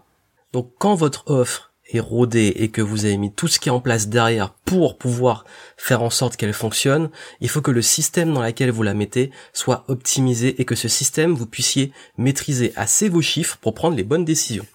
Donc 0.52 0.72
quand 0.78 0.94
votre 0.94 1.30
offre 1.30 1.73
est 1.96 2.00
rodée 2.00 2.52
et 2.56 2.68
que 2.68 2.82
vous 2.82 3.04
avez 3.04 3.16
mis 3.16 3.32
tout 3.32 3.48
ce 3.48 3.58
qui 3.58 3.68
est 3.68 3.72
en 3.72 3.80
place 3.80 4.08
derrière 4.08 4.50
pour 4.64 4.98
pouvoir 4.98 5.44
faire 5.76 6.02
en 6.02 6.10
sorte 6.10 6.36
qu'elle 6.36 6.52
fonctionne, 6.52 7.10
il 7.40 7.48
faut 7.48 7.60
que 7.60 7.70
le 7.70 7.82
système 7.82 8.32
dans 8.32 8.42
lequel 8.42 8.70
vous 8.70 8.82
la 8.82 8.94
mettez 8.94 9.30
soit 9.52 9.84
optimisé 9.88 10.60
et 10.60 10.64
que 10.64 10.74
ce 10.74 10.88
système 10.88 11.34
vous 11.34 11.46
puissiez 11.46 11.92
maîtriser 12.16 12.72
assez 12.76 13.08
vos 13.08 13.22
chiffres 13.22 13.58
pour 13.60 13.74
prendre 13.74 13.96
les 13.96 14.04
bonnes 14.04 14.24
décisions. 14.24 14.66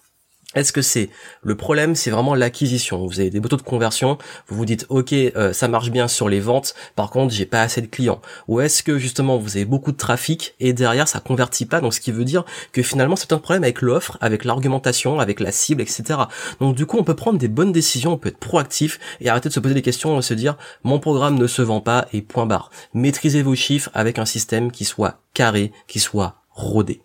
Est-ce 0.55 0.73
que 0.73 0.81
c'est 0.81 1.11
le 1.43 1.53
problème 1.53 1.93
C'est 1.93 2.09
vraiment 2.09 2.33
l'acquisition? 2.33 3.05
Vous 3.05 3.19
avez 3.19 3.29
des 3.29 3.39
taux 3.39 3.55
de 3.55 3.61
conversion, 3.61 4.17
vous 4.47 4.57
vous 4.57 4.65
dites 4.65 4.87
ok, 4.89 5.13
euh, 5.13 5.53
ça 5.53 5.67
marche 5.67 5.91
bien 5.91 6.07
sur 6.07 6.27
les 6.27 6.39
ventes. 6.39 6.73
Par 6.95 7.11
contre, 7.11 7.31
j'ai 7.31 7.45
pas 7.45 7.61
assez 7.61 7.81
de 7.81 7.85
clients. 7.85 8.19
Ou 8.47 8.59
est-ce 8.59 8.81
que 8.81 8.97
justement 8.97 9.37
vous 9.37 9.57
avez 9.57 9.65
beaucoup 9.65 9.91
de 9.91 9.97
trafic 9.97 10.55
et 10.59 10.73
derrière 10.73 11.07
ça 11.07 11.19
convertit 11.19 11.67
pas? 11.67 11.81
Donc 11.81 11.93
ce 11.93 12.01
qui 12.01 12.11
veut 12.11 12.25
dire 12.25 12.45
que 12.71 12.81
finalement 12.81 13.15
c'est 13.15 13.31
un 13.31 13.37
problème 13.37 13.61
avec 13.61 13.83
l'offre, 13.83 14.17
avec 14.21 14.43
l'argumentation, 14.43 15.19
avec 15.19 15.39
la 15.39 15.51
cible, 15.51 15.83
etc. 15.83 16.21
Donc 16.59 16.75
du 16.75 16.87
coup, 16.87 16.97
on 16.97 17.03
peut 17.03 17.15
prendre 17.15 17.37
des 17.37 17.47
bonnes 17.47 17.71
décisions, 17.71 18.13
on 18.13 18.17
peut 18.17 18.29
être 18.29 18.39
proactif 18.39 18.99
et 19.21 19.29
arrêter 19.29 19.49
de 19.49 19.53
se 19.53 19.59
poser 19.59 19.75
des 19.75 19.83
questions 19.83 20.17
et 20.17 20.23
se 20.23 20.33
dire 20.33 20.57
mon 20.83 20.97
programme 20.97 21.37
ne 21.37 21.45
se 21.45 21.61
vend 21.61 21.81
pas 21.81 22.07
et 22.11 22.23
point 22.23 22.47
barre. 22.47 22.71
Maîtrisez 22.95 23.43
vos 23.43 23.53
chiffres 23.53 23.91
avec 23.93 24.17
un 24.17 24.25
système 24.25 24.71
qui 24.71 24.83
soit 24.83 25.21
carré, 25.35 25.71
qui 25.87 25.99
soit 25.99 26.41
rodé. 26.49 27.03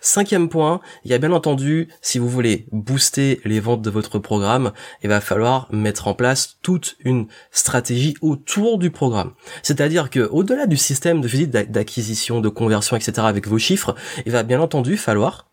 Cinquième 0.00 0.48
point, 0.48 0.80
il 1.04 1.10
y 1.10 1.14
a 1.14 1.18
bien 1.18 1.32
entendu, 1.32 1.88
si 2.00 2.18
vous 2.18 2.28
voulez 2.28 2.66
booster 2.72 3.40
les 3.44 3.60
ventes 3.60 3.82
de 3.82 3.90
votre 3.90 4.18
programme, 4.18 4.72
il 5.02 5.08
va 5.08 5.20
falloir 5.20 5.68
mettre 5.72 6.08
en 6.08 6.14
place 6.14 6.58
toute 6.62 6.96
une 7.00 7.26
stratégie 7.50 8.14
autour 8.20 8.78
du 8.78 8.90
programme. 8.90 9.32
C'est-à-dire 9.62 10.10
que 10.10 10.20
au-delà 10.20 10.66
du 10.66 10.76
système 10.76 11.20
de 11.20 11.28
visite 11.28 11.50
d'acquisition, 11.50 12.40
de 12.40 12.48
conversion, 12.48 12.96
etc. 12.96 13.26
avec 13.26 13.48
vos 13.48 13.58
chiffres, 13.58 13.94
il 14.24 14.32
va 14.32 14.42
bien 14.42 14.60
entendu 14.60 14.96
falloir, 14.96 15.50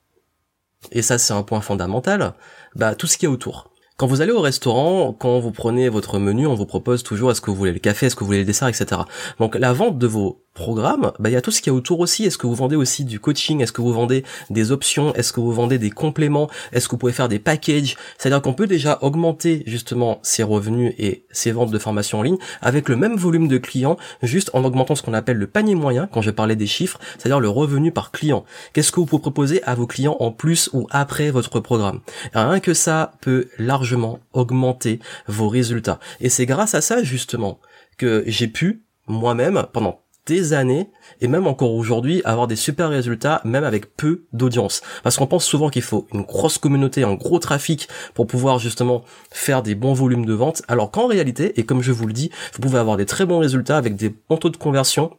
et 0.92 1.02
ça 1.02 1.18
c'est 1.18 1.34
un 1.34 1.44
point 1.44 1.62
fondamental, 1.62 2.34
bah, 2.76 2.96
tout 2.96 3.08
ce 3.08 3.18
qui 3.18 3.26
est 3.26 3.30
autour. 3.30 3.74
Quand 3.96 4.08
vous 4.08 4.22
allez 4.22 4.32
au 4.32 4.42
restaurant, 4.42 5.14
quand 5.14 5.40
vous 5.40 5.52
prenez 5.52 5.88
votre 5.88 6.18
menu, 6.18 6.48
on 6.48 6.56
vous 6.56 6.66
propose 6.66 7.04
toujours 7.04 7.30
est-ce 7.30 7.42
que 7.42 7.52
vous 7.52 7.56
voulez 7.56 7.72
le 7.72 7.80
café, 7.80 8.08
est-ce 8.08 8.16
que 8.16 8.22
vous 8.22 8.26
voulez 8.26 8.40
le 8.40 8.46
dessert, 8.46 8.68
etc. 8.68 9.02
Donc 9.40 9.56
la 9.56 9.72
vente 9.72 10.00
de 10.00 10.08
vos 10.08 10.44
programme, 10.54 11.12
bah, 11.20 11.30
il 11.30 11.34
y 11.34 11.36
a 11.36 11.42
tout 11.42 11.52
ce 11.52 11.62
qui 11.62 11.70
est 11.70 11.72
autour 11.72 12.00
aussi. 12.00 12.26
Est-ce 12.26 12.38
que 12.38 12.48
vous 12.48 12.56
vendez 12.56 12.76
aussi 12.76 13.06
du 13.06 13.20
coaching? 13.20 13.62
Est-ce 13.62 13.72
que 13.72 13.82
vous 13.82 13.94
vendez 13.94 14.24
des 14.50 14.72
options? 14.72 15.14
Est-ce 15.16 15.34
que 15.34 15.40
vous 15.40 15.52
vendez 15.52 15.78
des 15.78 15.90
compléments? 15.90 16.50
Est-ce 16.72 16.88
que 16.88 16.92
vous 16.92 16.98
pouvez 16.98 17.14
faire 17.14 17.30
des 17.30 17.40
packages? 17.40 17.96
C'est-à-dire 18.18 18.42
qu'on 18.42 18.54
peut 18.54 18.68
déjà 18.68 19.00
augmenter 19.02 19.64
justement 19.66 20.20
ses 20.22 20.44
revenus 20.44 20.94
et 20.98 21.26
ses 21.32 21.52
ventes 21.52 21.72
de 21.72 21.80
formation 21.80 22.20
en 22.20 22.22
ligne 22.22 22.38
avec 22.62 22.90
le 22.90 22.96
même 22.96 23.16
volume 23.16 23.48
de 23.48 23.58
clients, 23.58 23.98
juste 24.22 24.52
en 24.54 24.64
augmentant 24.64 24.96
ce 24.96 25.02
qu'on 25.02 25.14
appelle 25.14 25.38
le 25.38 25.48
panier 25.48 25.76
moyen, 25.76 26.08
quand 26.08 26.22
je 26.22 26.32
parlais 26.32 26.56
des 26.56 26.68
chiffres, 26.68 27.00
c'est-à-dire 27.18 27.40
le 27.40 27.50
revenu 27.50 27.92
par 27.92 28.12
client. 28.12 28.46
Qu'est-ce 28.74 28.92
que 28.92 29.00
vous 29.00 29.06
pouvez 29.06 29.22
proposer 29.22 29.64
à 29.64 29.76
vos 29.76 29.88
clients 29.88 30.18
en 30.20 30.32
plus 30.32 30.70
ou 30.74 30.88
après 30.92 31.32
votre 31.32 31.60
programme? 31.60 32.02
Rien 32.34 32.60
que 32.60 32.74
ça 32.74 33.14
peut 33.22 33.48
largement 33.58 34.20
augmenter 34.34 35.00
vos 35.28 35.50
résultats. 35.50 36.00
Et 36.22 36.30
c'est 36.30 36.46
grâce 36.46 36.76
à 36.76 36.82
ça 36.82 37.04
justement 37.04 37.60
que 37.98 38.24
j'ai 38.28 38.48
pu 38.48 38.84
moi-même 39.08 39.66
pendant 39.74 40.03
des 40.26 40.54
années 40.54 40.90
et 41.22 41.28
même 41.28 41.48
encore 41.48 41.74
aujourd'hui 41.74 42.22
avoir 42.24 42.48
des 42.48 42.56
super 42.56 42.90
résultats 42.90 43.42
même 43.44 43.64
avec 43.64 43.96
peu 43.96 44.26
d'audience. 44.32 44.82
Parce 45.04 45.18
qu'on 45.18 45.28
pense 45.28 45.46
souvent 45.46 45.70
qu'il 45.70 45.82
faut 45.82 46.08
une 46.14 46.22
grosse 46.22 46.58
communauté 46.58 47.04
un 47.04 47.16
gros 47.16 47.40
trafic 47.40 47.88
pour 48.14 48.28
pouvoir 48.28 48.60
justement 48.60 49.04
faire 49.32 49.64
des 49.64 49.76
bons 49.76 49.94
volumes 49.94 50.26
de 50.26 50.34
vente. 50.34 50.62
Alors 50.68 50.92
qu'en 50.92 51.08
réalité 51.08 51.60
et 51.60 51.66
comme 51.66 51.82
je 51.82 51.92
vous 51.92 52.08
le 52.08 52.14
dis 52.14 52.32
vous 52.54 52.62
pouvez 52.62 52.80
avoir 52.80 52.98
des 52.98 53.06
très 53.06 53.26
bons 53.26 53.40
résultats 53.40 53.78
avec 53.78 53.96
des 53.96 54.10
bons 54.30 54.38
taux 54.38 54.50
de 54.50 54.58
conversion 54.58 55.18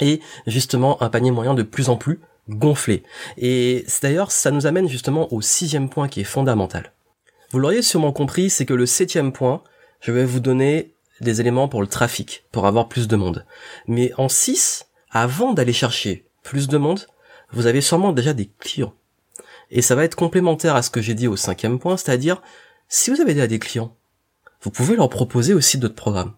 et 0.00 0.20
justement 0.46 1.02
un 1.02 1.08
panier 1.08 1.30
moyen 1.30 1.54
de 1.54 1.62
plus 1.62 1.88
en 1.88 1.96
plus 1.96 2.20
gonflé. 2.48 3.02
Et 3.38 3.84
d'ailleurs 4.02 4.30
ça 4.30 4.50
nous 4.52 4.66
amène 4.66 4.88
justement 4.88 5.32
au 5.32 5.40
sixième 5.40 5.88
point 5.88 6.08
qui 6.08 6.20
est 6.20 6.24
fondamental. 6.24 6.92
Vous 7.50 7.58
l'auriez 7.58 7.82
sûrement 7.82 8.12
compris 8.12 8.50
c'est 8.50 8.66
que 8.66 8.74
le 8.74 8.86
septième 8.86 9.32
point 9.32 9.62
je 10.00 10.12
vais 10.12 10.24
vous 10.24 10.40
donner 10.40 10.95
des 11.20 11.40
éléments 11.40 11.68
pour 11.68 11.80
le 11.80 11.86
trafic, 11.86 12.44
pour 12.52 12.66
avoir 12.66 12.88
plus 12.88 13.08
de 13.08 13.16
monde. 13.16 13.44
Mais 13.86 14.12
en 14.18 14.28
6, 14.28 14.86
avant 15.10 15.52
d'aller 15.52 15.72
chercher 15.72 16.26
plus 16.42 16.68
de 16.68 16.78
monde, 16.78 17.06
vous 17.52 17.66
avez 17.66 17.80
sûrement 17.80 18.12
déjà 18.12 18.32
des 18.32 18.50
clients. 18.58 18.94
Et 19.70 19.82
ça 19.82 19.94
va 19.94 20.04
être 20.04 20.14
complémentaire 20.14 20.76
à 20.76 20.82
ce 20.82 20.90
que 20.90 21.00
j'ai 21.00 21.14
dit 21.14 21.28
au 21.28 21.36
cinquième 21.36 21.78
point, 21.78 21.96
c'est-à-dire, 21.96 22.42
si 22.88 23.10
vous 23.10 23.20
avez 23.20 23.34
déjà 23.34 23.46
des 23.46 23.58
clients, 23.58 23.96
vous 24.62 24.70
pouvez 24.70 24.96
leur 24.96 25.08
proposer 25.08 25.54
aussi 25.54 25.78
d'autres 25.78 25.94
programmes. 25.94 26.34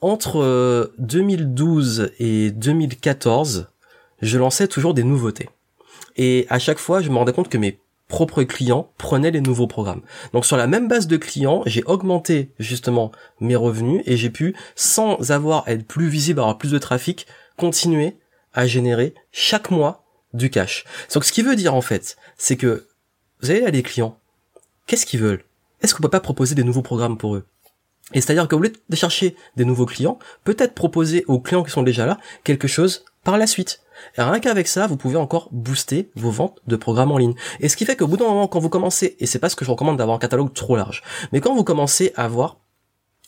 Entre 0.00 0.92
2012 0.98 2.00
euh, 2.00 2.14
et 2.18 2.50
2014, 2.52 3.68
je 4.22 4.38
lançais 4.38 4.68
toujours 4.68 4.94
des 4.94 5.02
nouveautés. 5.02 5.48
Et 6.16 6.46
à 6.50 6.58
chaque 6.58 6.78
fois, 6.78 7.00
je 7.00 7.10
me 7.10 7.16
rendais 7.16 7.32
compte 7.32 7.48
que 7.48 7.58
mes 7.58 7.80
propres 8.08 8.42
clients 8.42 8.90
prenaient 8.96 9.30
les 9.30 9.40
nouveaux 9.40 9.66
programmes. 9.66 10.02
Donc 10.32 10.46
sur 10.46 10.56
la 10.56 10.66
même 10.66 10.88
base 10.88 11.06
de 11.06 11.16
clients, 11.16 11.62
j'ai 11.66 11.84
augmenté 11.84 12.50
justement 12.58 13.12
mes 13.40 13.56
revenus 13.56 14.02
et 14.06 14.16
j'ai 14.16 14.30
pu, 14.30 14.56
sans 14.74 15.30
avoir 15.30 15.68
à 15.68 15.72
être 15.72 15.86
plus 15.86 16.08
visible, 16.08 16.40
avoir 16.40 16.58
plus 16.58 16.72
de 16.72 16.78
trafic, 16.78 17.26
continuer 17.56 18.16
à 18.54 18.66
générer 18.66 19.14
chaque 19.30 19.70
mois 19.70 20.04
du 20.32 20.50
cash. 20.50 20.84
Donc 21.12 21.24
ce 21.24 21.32
qui 21.32 21.42
veut 21.42 21.56
dire 21.56 21.74
en 21.74 21.82
fait, 21.82 22.16
c'est 22.36 22.56
que 22.56 22.86
vous 23.40 23.50
allez 23.50 23.64
à 23.64 23.70
des 23.70 23.82
clients, 23.82 24.18
qu'est-ce 24.86 25.06
qu'ils 25.06 25.20
veulent? 25.20 25.44
Est-ce 25.82 25.94
qu'on 25.94 26.02
peut 26.02 26.08
pas 26.08 26.20
proposer 26.20 26.54
des 26.54 26.64
nouveaux 26.64 26.82
programmes 26.82 27.18
pour 27.18 27.36
eux? 27.36 27.46
Et 28.14 28.20
c'est-à-dire 28.20 28.48
que 28.48 28.56
vous 28.56 28.62
lieu 28.62 28.72
de 28.88 28.96
chercher 28.96 29.36
des 29.56 29.66
nouveaux 29.66 29.86
clients, 29.86 30.18
peut-être 30.44 30.74
proposer 30.74 31.24
aux 31.28 31.40
clients 31.40 31.62
qui 31.62 31.70
sont 31.70 31.82
déjà 31.82 32.06
là 32.06 32.18
quelque 32.42 32.66
chose 32.66 33.04
par 33.22 33.36
la 33.36 33.46
suite. 33.46 33.82
Rien 34.16 34.40
qu'avec 34.40 34.68
ça, 34.68 34.86
vous 34.86 34.96
pouvez 34.96 35.16
encore 35.16 35.48
booster 35.52 36.10
vos 36.16 36.30
ventes 36.30 36.60
de 36.66 36.76
programmes 36.76 37.12
en 37.12 37.18
ligne. 37.18 37.34
Et 37.60 37.68
ce 37.68 37.76
qui 37.76 37.84
fait 37.84 37.96
qu'au 37.96 38.06
bout 38.06 38.16
d'un 38.16 38.28
moment, 38.28 38.48
quand 38.48 38.60
vous 38.60 38.68
commencez, 38.68 39.16
et 39.18 39.26
c'est 39.26 39.38
pas 39.38 39.48
ce 39.48 39.56
que 39.56 39.64
je 39.64 39.70
recommande 39.70 39.96
d'avoir 39.96 40.16
un 40.16 40.20
catalogue 40.20 40.52
trop 40.52 40.76
large, 40.76 41.02
mais 41.32 41.40
quand 41.40 41.54
vous 41.54 41.64
commencez 41.64 42.12
à 42.16 42.24
avoir 42.24 42.58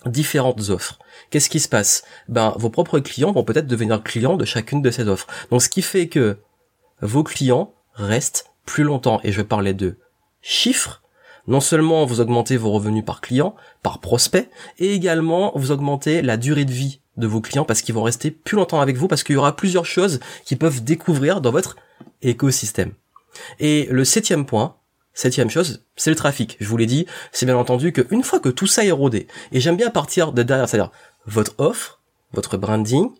différentes 0.06 0.70
offres. 0.70 0.98
Qu'est-ce 1.30 1.50
qui 1.50 1.60
se 1.60 1.68
passe? 1.68 2.04
Ben, 2.28 2.54
vos 2.56 2.70
propres 2.70 3.00
clients 3.00 3.32
vont 3.32 3.44
peut-être 3.44 3.66
devenir 3.66 4.02
clients 4.02 4.36
de 4.36 4.44
chacune 4.44 4.82
de 4.82 4.90
ces 4.90 5.08
offres. 5.08 5.26
Donc, 5.50 5.62
ce 5.62 5.68
qui 5.68 5.82
fait 5.82 6.08
que 6.08 6.38
vos 7.02 7.22
clients 7.22 7.74
restent 7.94 8.50
plus 8.64 8.84
longtemps. 8.84 9.20
Et 9.24 9.32
je 9.32 9.42
parlais 9.42 9.74
de 9.74 9.98
chiffres. 10.40 11.02
Non 11.46 11.60
seulement 11.60 12.04
vous 12.04 12.20
augmentez 12.20 12.56
vos 12.56 12.70
revenus 12.70 13.04
par 13.04 13.20
client, 13.20 13.54
par 13.82 13.98
prospect, 13.98 14.50
et 14.78 14.94
également 14.94 15.52
vous 15.54 15.70
augmentez 15.70 16.22
la 16.22 16.36
durée 16.36 16.64
de 16.64 16.72
vie 16.72 17.00
de 17.20 17.26
vos 17.26 17.40
clients 17.40 17.64
parce 17.64 17.82
qu'ils 17.82 17.94
vont 17.94 18.02
rester 18.02 18.30
plus 18.30 18.56
longtemps 18.56 18.80
avec 18.80 18.96
vous 18.96 19.08
parce 19.08 19.22
qu'il 19.22 19.34
y 19.34 19.38
aura 19.38 19.54
plusieurs 19.54 19.86
choses 19.86 20.20
qu'ils 20.44 20.58
peuvent 20.58 20.82
découvrir 20.82 21.40
dans 21.40 21.52
votre 21.52 21.76
écosystème. 22.22 22.92
Et 23.58 23.86
le 23.90 24.04
septième 24.04 24.46
point, 24.46 24.76
septième 25.14 25.50
chose, 25.50 25.84
c'est 25.96 26.10
le 26.10 26.16
trafic. 26.16 26.56
Je 26.60 26.66
vous 26.66 26.76
l'ai 26.76 26.86
dit, 26.86 27.06
c'est 27.32 27.46
bien 27.46 27.56
entendu 27.56 27.92
qu'une 27.92 28.22
fois 28.22 28.40
que 28.40 28.48
tout 28.48 28.66
ça 28.66 28.84
est 28.84 28.90
rodé, 28.90 29.28
et 29.52 29.60
j'aime 29.60 29.76
bien 29.76 29.90
partir 29.90 30.32
de 30.32 30.42
derrière, 30.42 30.68
c'est-à-dire 30.68 30.90
votre 31.26 31.54
offre, 31.58 32.00
votre 32.32 32.56
branding, 32.56 33.10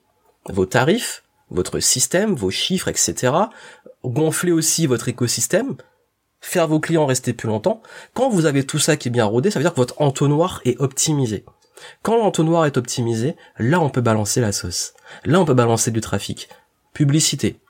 vos 0.49 0.67
tarifs, 0.67 1.23
votre 1.51 1.81
système, 1.81 2.35
vos 2.35 2.51
chiffres, 2.51 2.89
etc. 2.89 3.33
Gonfler 4.05 4.53
aussi 4.53 4.87
votre 4.87 5.09
écosystème, 5.09 5.77
faire 6.41 6.69
vos 6.69 6.81
clients 6.81 7.07
rester 7.07 7.33
plus 7.33 7.49
longtemps. 7.49 7.83
Quand 8.15 8.31
vous 8.31 8.47
avez 8.47 8.65
tout 8.65 8.79
ça 8.79 8.97
qui 8.97 9.09
est 9.09 9.13
bien 9.13 9.25
rodé, 9.25 9.51
ça 9.51 9.59
veut 9.59 9.65
dire 9.65 9.73
que 9.73 9.81
votre 9.81 10.01
entonnoir 10.01 10.61
est 10.65 10.81
optimisé. 10.81 11.45
Quand 12.03 12.17
l'entonnoir 12.17 12.67
est 12.67 12.77
optimisé, 12.77 13.37
là 13.59 13.81
on 13.81 13.91
peut 13.91 14.01
balancer 14.01 14.41
la 14.41 14.53
sauce. 14.53 14.95
Là 15.25 15.41
on 15.41 15.45
peut 15.45 15.55
balancer 15.55 15.91
du 15.91 16.01
trafic. 16.01 16.49
Publicité, 16.93 17.61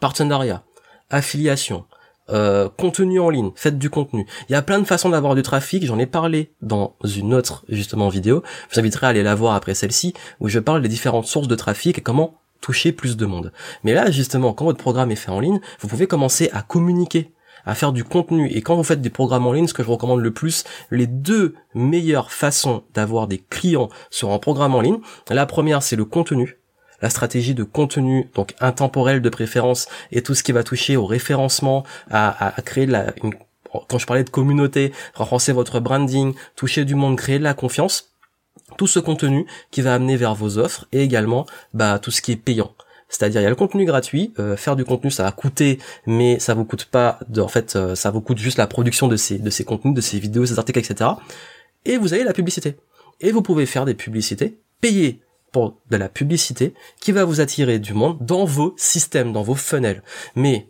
partenariat, 0.00 0.62
affiliation, 1.10 1.84
euh, 2.30 2.68
contenu 2.68 3.18
en 3.20 3.30
ligne, 3.30 3.50
faites 3.56 3.78
du 3.78 3.90
contenu. 3.90 4.26
Il 4.48 4.52
y 4.52 4.54
a 4.54 4.62
plein 4.62 4.78
de 4.78 4.84
façons 4.84 5.10
d'avoir 5.10 5.34
du 5.34 5.42
trafic, 5.42 5.84
j'en 5.84 5.98
ai 5.98 6.06
parlé 6.06 6.52
dans 6.62 6.94
une 7.04 7.34
autre 7.34 7.64
justement 7.68 8.08
vidéo. 8.08 8.42
Je 8.68 8.74
vous 8.74 8.80
inviterai 8.80 9.06
à 9.06 9.10
aller 9.10 9.22
la 9.22 9.34
voir 9.34 9.54
après 9.54 9.74
celle-ci, 9.74 10.14
où 10.40 10.48
je 10.48 10.58
parle 10.58 10.82
des 10.82 10.88
différentes 10.88 11.26
sources 11.26 11.48
de 11.48 11.56
trafic 11.56 11.98
et 11.98 12.00
comment 12.00 12.38
toucher 12.60 12.92
plus 12.92 13.16
de 13.16 13.26
monde. 13.26 13.52
Mais 13.82 13.92
là 13.92 14.10
justement, 14.10 14.52
quand 14.54 14.64
votre 14.64 14.78
programme 14.78 15.10
est 15.10 15.16
fait 15.16 15.32
en 15.32 15.40
ligne, 15.40 15.60
vous 15.80 15.88
pouvez 15.88 16.06
commencer 16.06 16.48
à 16.52 16.62
communiquer 16.62 17.32
à 17.64 17.74
faire 17.74 17.92
du 17.92 18.04
contenu. 18.04 18.48
Et 18.50 18.62
quand 18.62 18.76
vous 18.76 18.84
faites 18.84 19.00
des 19.00 19.10
programmes 19.10 19.46
en 19.46 19.52
ligne, 19.52 19.66
ce 19.66 19.74
que 19.74 19.82
je 19.82 19.90
recommande 19.90 20.20
le 20.20 20.32
plus, 20.32 20.64
les 20.90 21.06
deux 21.06 21.54
meilleures 21.74 22.32
façons 22.32 22.82
d'avoir 22.94 23.28
des 23.28 23.38
clients 23.38 23.88
sur 24.10 24.30
un 24.32 24.38
programme 24.38 24.74
en 24.74 24.80
ligne, 24.80 24.98
la 25.30 25.46
première 25.46 25.82
c'est 25.82 25.96
le 25.96 26.04
contenu 26.04 26.58
la 27.02 27.10
stratégie 27.10 27.54
de 27.54 27.64
contenu, 27.64 28.30
donc 28.34 28.54
intemporel 28.60 29.20
de 29.20 29.28
préférence, 29.28 29.88
et 30.12 30.22
tout 30.22 30.34
ce 30.34 30.42
qui 30.42 30.52
va 30.52 30.62
toucher 30.62 30.96
au 30.96 31.04
référencement, 31.04 31.84
à, 32.10 32.54
créer 32.64 32.86
de 32.86 32.92
la, 32.92 33.12
quand 33.88 33.98
je 33.98 34.06
parlais 34.06 34.24
de 34.24 34.30
communauté, 34.30 34.92
renforcer 35.14 35.52
votre 35.52 35.80
branding, 35.80 36.34
toucher 36.56 36.84
du 36.84 36.94
monde, 36.94 37.18
créer 37.18 37.38
de 37.38 37.44
la 37.44 37.54
confiance, 37.54 38.12
tout 38.78 38.86
ce 38.86 39.00
contenu 39.00 39.46
qui 39.70 39.82
va 39.82 39.94
amener 39.94 40.16
vers 40.16 40.34
vos 40.34 40.58
offres, 40.58 40.86
et 40.92 41.02
également 41.02 41.44
bah, 41.74 41.98
tout 41.98 42.10
ce 42.10 42.22
qui 42.22 42.32
est 42.32 42.36
payant. 42.36 42.72
C'est-à-dire 43.12 43.42
il 43.42 43.44
y 43.44 43.46
a 43.46 43.50
le 43.50 43.54
contenu 43.54 43.84
gratuit, 43.84 44.32
euh, 44.38 44.56
faire 44.56 44.74
du 44.74 44.84
contenu 44.84 45.10
ça 45.10 45.22
va 45.22 45.32
coûter, 45.32 45.78
mais 46.06 46.38
ça 46.40 46.54
vous 46.54 46.64
coûte 46.64 46.86
pas, 46.86 47.20
de, 47.28 47.42
en 47.42 47.48
fait 47.48 47.76
euh, 47.76 47.94
ça 47.94 48.10
vous 48.10 48.22
coûte 48.22 48.38
juste 48.38 48.56
la 48.56 48.66
production 48.66 49.06
de 49.06 49.16
ces 49.16 49.38
de 49.38 49.50
ces 49.50 49.64
contenus, 49.64 49.94
de 49.94 50.00
ces 50.00 50.18
vidéos, 50.18 50.46
ces 50.46 50.58
articles, 50.58 50.78
etc. 50.78 51.10
Et 51.84 51.98
vous 51.98 52.14
avez 52.14 52.24
la 52.24 52.32
publicité. 52.32 52.76
Et 53.20 53.30
vous 53.30 53.42
pouvez 53.42 53.66
faire 53.66 53.84
des 53.84 53.94
publicités, 53.94 54.58
payer 54.80 55.20
pour 55.52 55.76
de 55.90 55.96
la 55.98 56.08
publicité 56.08 56.72
qui 57.00 57.12
va 57.12 57.24
vous 57.24 57.40
attirer 57.40 57.78
du 57.78 57.92
monde 57.92 58.16
dans 58.22 58.46
vos 58.46 58.74
systèmes, 58.78 59.32
dans 59.32 59.42
vos 59.42 59.54
funnels. 59.54 60.02
Mais 60.34 60.66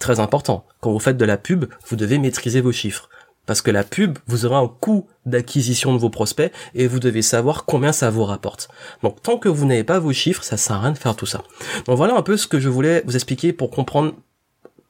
très 0.00 0.18
important, 0.18 0.66
quand 0.80 0.90
vous 0.90 0.98
faites 0.98 1.16
de 1.16 1.24
la 1.24 1.36
pub, 1.36 1.66
vous 1.86 1.96
devez 1.96 2.18
maîtriser 2.18 2.60
vos 2.60 2.72
chiffres. 2.72 3.08
Parce 3.48 3.62
que 3.62 3.70
la 3.70 3.82
pub, 3.82 4.18
vous 4.26 4.44
aurez 4.44 4.56
un 4.56 4.68
coût 4.68 5.06
d'acquisition 5.24 5.94
de 5.94 5.98
vos 5.98 6.10
prospects 6.10 6.52
et 6.74 6.86
vous 6.86 7.00
devez 7.00 7.22
savoir 7.22 7.64
combien 7.64 7.92
ça 7.92 8.10
vous 8.10 8.24
rapporte. 8.24 8.68
Donc 9.02 9.22
tant 9.22 9.38
que 9.38 9.48
vous 9.48 9.64
n'avez 9.64 9.84
pas 9.84 9.98
vos 9.98 10.12
chiffres, 10.12 10.44
ça 10.44 10.58
sert 10.58 10.76
à 10.76 10.80
rien 10.80 10.92
de 10.92 10.98
faire 10.98 11.16
tout 11.16 11.24
ça. 11.24 11.42
Donc 11.86 11.96
voilà 11.96 12.14
un 12.14 12.20
peu 12.20 12.36
ce 12.36 12.46
que 12.46 12.60
je 12.60 12.68
voulais 12.68 13.02
vous 13.06 13.16
expliquer 13.16 13.54
pour 13.54 13.70
comprendre 13.70 14.12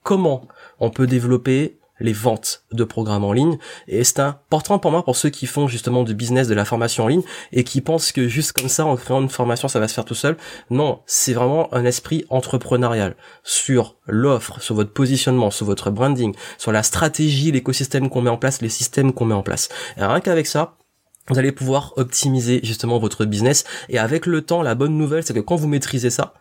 comment 0.03 0.43
on 0.81 0.91
peut 0.91 1.07
développer 1.07 1.78
les 2.01 2.13
ventes 2.13 2.65
de 2.73 2.85
programmes 2.85 3.25
en 3.25 3.33
ligne. 3.33 3.59
Et 3.87 4.05
c'est 4.05 4.21
important 4.21 4.79
pour 4.79 4.91
moi 4.91 5.05
pour 5.05 5.17
ceux 5.17 5.31
qui 5.31 5.47
font 5.47 5.69
justement 5.69 6.05
du 6.05 6.15
business, 6.15 6.49
de 6.49 6.55
la 6.55 6.65
formation 6.65 7.05
en 7.05 7.09
ligne 7.09 7.23
et 7.53 7.65
qui 7.65 7.81
pensent 7.81 8.13
que 8.13 8.29
juste 8.29 8.53
comme 8.53 8.69
ça, 8.69 8.87
en 8.87 8.97
créant 8.97 9.21
une 9.21 9.29
formation, 9.29 9.69
ça 9.69 9.81
va 9.81 9.89
se 9.89 9.95
faire 9.95 10.05
tout 10.05 10.15
seul. 10.15 10.37
Non, 10.71 11.01
c'est 11.07 11.33
vraiment 11.33 11.73
un 11.75 11.85
esprit 11.85 12.25
entrepreneurial 12.31 13.17
sur 13.43 13.97
l'offre, 14.07 14.61
sur 14.61 14.75
votre 14.75 14.93
positionnement, 14.93 15.51
sur 15.51 15.67
votre 15.67 15.91
branding, 15.91 16.35
sur 16.59 16.73
la 16.73 16.83
stratégie, 16.83 17.53
l'écosystème 17.53 18.11
qu'on 18.11 18.23
met 18.23 18.31
en 18.31 18.37
place, 18.37 18.63
les 18.63 18.69
systèmes 18.69 19.13
qu'on 19.13 19.27
met 19.27 19.35
en 19.35 19.43
place. 19.43 19.69
Rien 19.97 20.21
qu'avec 20.21 20.47
ça, 20.47 20.77
vous 21.29 21.39
allez 21.39 21.53
pouvoir 21.53 21.93
optimiser 21.97 22.61
justement 22.63 22.99
votre 22.99 23.25
business. 23.25 23.65
Et 23.89 23.99
avec 23.99 24.27
le 24.27 24.43
temps, 24.43 24.63
la 24.63 24.75
bonne 24.75 24.97
nouvelle, 24.97 25.23
c'est 25.23 25.35
que 25.35 25.41
quand 25.41 25.57
vous 25.57 25.69
maîtrisez 25.69 26.11
ça, 26.11 26.35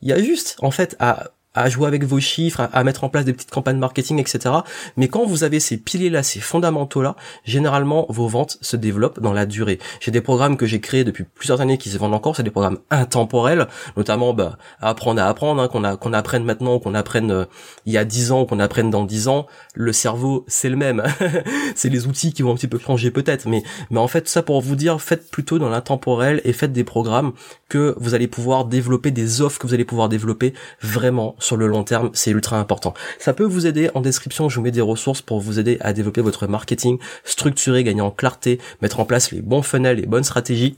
il 0.00 0.08
y 0.08 0.12
a 0.12 0.22
juste 0.22 0.56
en 0.60 0.70
fait 0.70 0.96
à 1.00 1.30
à 1.58 1.68
jouer 1.68 1.86
avec 1.86 2.04
vos 2.04 2.20
chiffres, 2.20 2.68
à, 2.72 2.84
mettre 2.84 3.04
en 3.04 3.08
place 3.08 3.24
des 3.24 3.32
petites 3.32 3.50
campagnes 3.50 3.78
marketing, 3.78 4.18
etc. 4.18 4.54
Mais 4.96 5.08
quand 5.08 5.26
vous 5.26 5.44
avez 5.44 5.60
ces 5.60 5.76
piliers-là, 5.76 6.22
ces 6.22 6.40
fondamentaux-là, 6.40 7.16
généralement, 7.44 8.06
vos 8.08 8.28
ventes 8.28 8.58
se 8.60 8.76
développent 8.76 9.20
dans 9.20 9.32
la 9.32 9.46
durée. 9.46 9.78
J'ai 10.00 10.10
des 10.10 10.20
programmes 10.20 10.56
que 10.56 10.66
j'ai 10.66 10.80
créés 10.80 11.04
depuis 11.04 11.24
plusieurs 11.24 11.60
années 11.60 11.78
qui 11.78 11.90
se 11.90 11.98
vendent 11.98 12.14
encore, 12.14 12.36
c'est 12.36 12.42
des 12.42 12.50
programmes 12.50 12.78
intemporels, 12.90 13.66
notamment 13.96 14.34
bah, 14.34 14.58
apprendre 14.80 15.20
à 15.20 15.26
apprendre, 15.26 15.62
hein, 15.62 15.68
qu'on 15.68 16.12
apprenne 16.12 16.44
maintenant, 16.44 16.78
qu'on 16.78 16.94
apprenne 16.94 17.30
euh, 17.30 17.44
il 17.86 17.92
y 17.92 17.98
a 17.98 18.04
10 18.04 18.32
ans, 18.32 18.44
qu'on 18.44 18.60
apprenne 18.60 18.90
dans 18.90 19.04
10 19.04 19.28
ans. 19.28 19.46
Le 19.74 19.92
cerveau, 19.92 20.44
c'est 20.48 20.68
le 20.68 20.76
même. 20.76 21.02
c'est 21.74 21.88
les 21.88 22.06
outils 22.06 22.32
qui 22.32 22.42
vont 22.42 22.52
un 22.52 22.56
petit 22.56 22.68
peu 22.68 22.78
changer 22.78 23.10
peut-être, 23.10 23.48
mais, 23.48 23.62
mais 23.90 23.98
en 23.98 24.08
fait, 24.08 24.28
ça 24.28 24.42
pour 24.42 24.60
vous 24.60 24.76
dire, 24.76 25.00
faites 25.00 25.30
plutôt 25.30 25.58
dans 25.58 25.68
l'intemporel 25.68 26.40
et 26.44 26.52
faites 26.52 26.72
des 26.72 26.84
programmes 26.84 27.32
que 27.68 27.94
vous 27.98 28.14
allez 28.14 28.28
pouvoir 28.28 28.64
développer, 28.64 29.10
des 29.10 29.40
offres 29.40 29.58
que 29.58 29.66
vous 29.66 29.74
allez 29.74 29.84
pouvoir 29.84 30.08
développer 30.08 30.54
vraiment 30.80 31.34
sur 31.48 31.56
le 31.56 31.66
long 31.66 31.82
terme, 31.82 32.10
c'est 32.12 32.30
ultra 32.30 32.58
important. 32.58 32.94
Ça 33.18 33.32
peut 33.32 33.44
vous 33.44 33.66
aider 33.66 33.90
en 33.94 34.00
description, 34.00 34.48
je 34.48 34.56
vous 34.56 34.62
mets 34.62 34.70
des 34.70 34.82
ressources 34.82 35.22
pour 35.22 35.40
vous 35.40 35.58
aider 35.58 35.78
à 35.80 35.92
développer 35.92 36.20
votre 36.20 36.46
marketing 36.46 36.98
structuré, 37.24 37.84
gagner 37.84 38.02
en 38.02 38.10
clarté, 38.10 38.60
mettre 38.82 39.00
en 39.00 39.06
place 39.06 39.32
les 39.32 39.40
bons 39.40 39.62
funnels, 39.62 39.96
les 39.96 40.06
bonnes 40.06 40.24
stratégies 40.24 40.76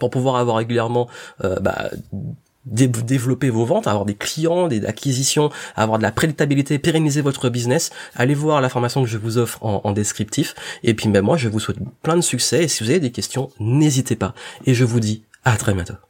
pour 0.00 0.10
pouvoir 0.10 0.36
avoir 0.36 0.56
régulièrement 0.56 1.08
euh, 1.44 1.60
bah, 1.60 1.90
développer 2.64 3.50
vos 3.50 3.64
ventes, 3.64 3.86
avoir 3.86 4.04
des 4.04 4.14
clients, 4.14 4.68
des 4.68 4.84
acquisitions, 4.84 5.50
avoir 5.76 5.98
de 5.98 6.02
la 6.02 6.12
prédictabilité, 6.12 6.78
pérenniser 6.78 7.20
votre 7.20 7.48
business, 7.48 7.90
allez 8.14 8.34
voir 8.34 8.60
la 8.60 8.68
formation 8.68 9.02
que 9.02 9.08
je 9.08 9.18
vous 9.18 9.38
offre 9.38 9.62
en, 9.64 9.80
en 9.84 9.92
descriptif. 9.92 10.54
Et 10.84 10.94
puis 10.94 11.08
ben 11.08 11.22
moi 11.22 11.36
je 11.36 11.48
vous 11.48 11.60
souhaite 11.60 11.78
plein 12.02 12.16
de 12.16 12.22
succès 12.22 12.64
et 12.64 12.68
si 12.68 12.82
vous 12.82 12.90
avez 12.90 13.00
des 13.00 13.12
questions, 13.12 13.50
n'hésitez 13.60 14.16
pas. 14.16 14.34
Et 14.66 14.74
je 14.74 14.84
vous 14.84 15.00
dis 15.00 15.22
à 15.44 15.56
très 15.56 15.74
bientôt. 15.74 16.07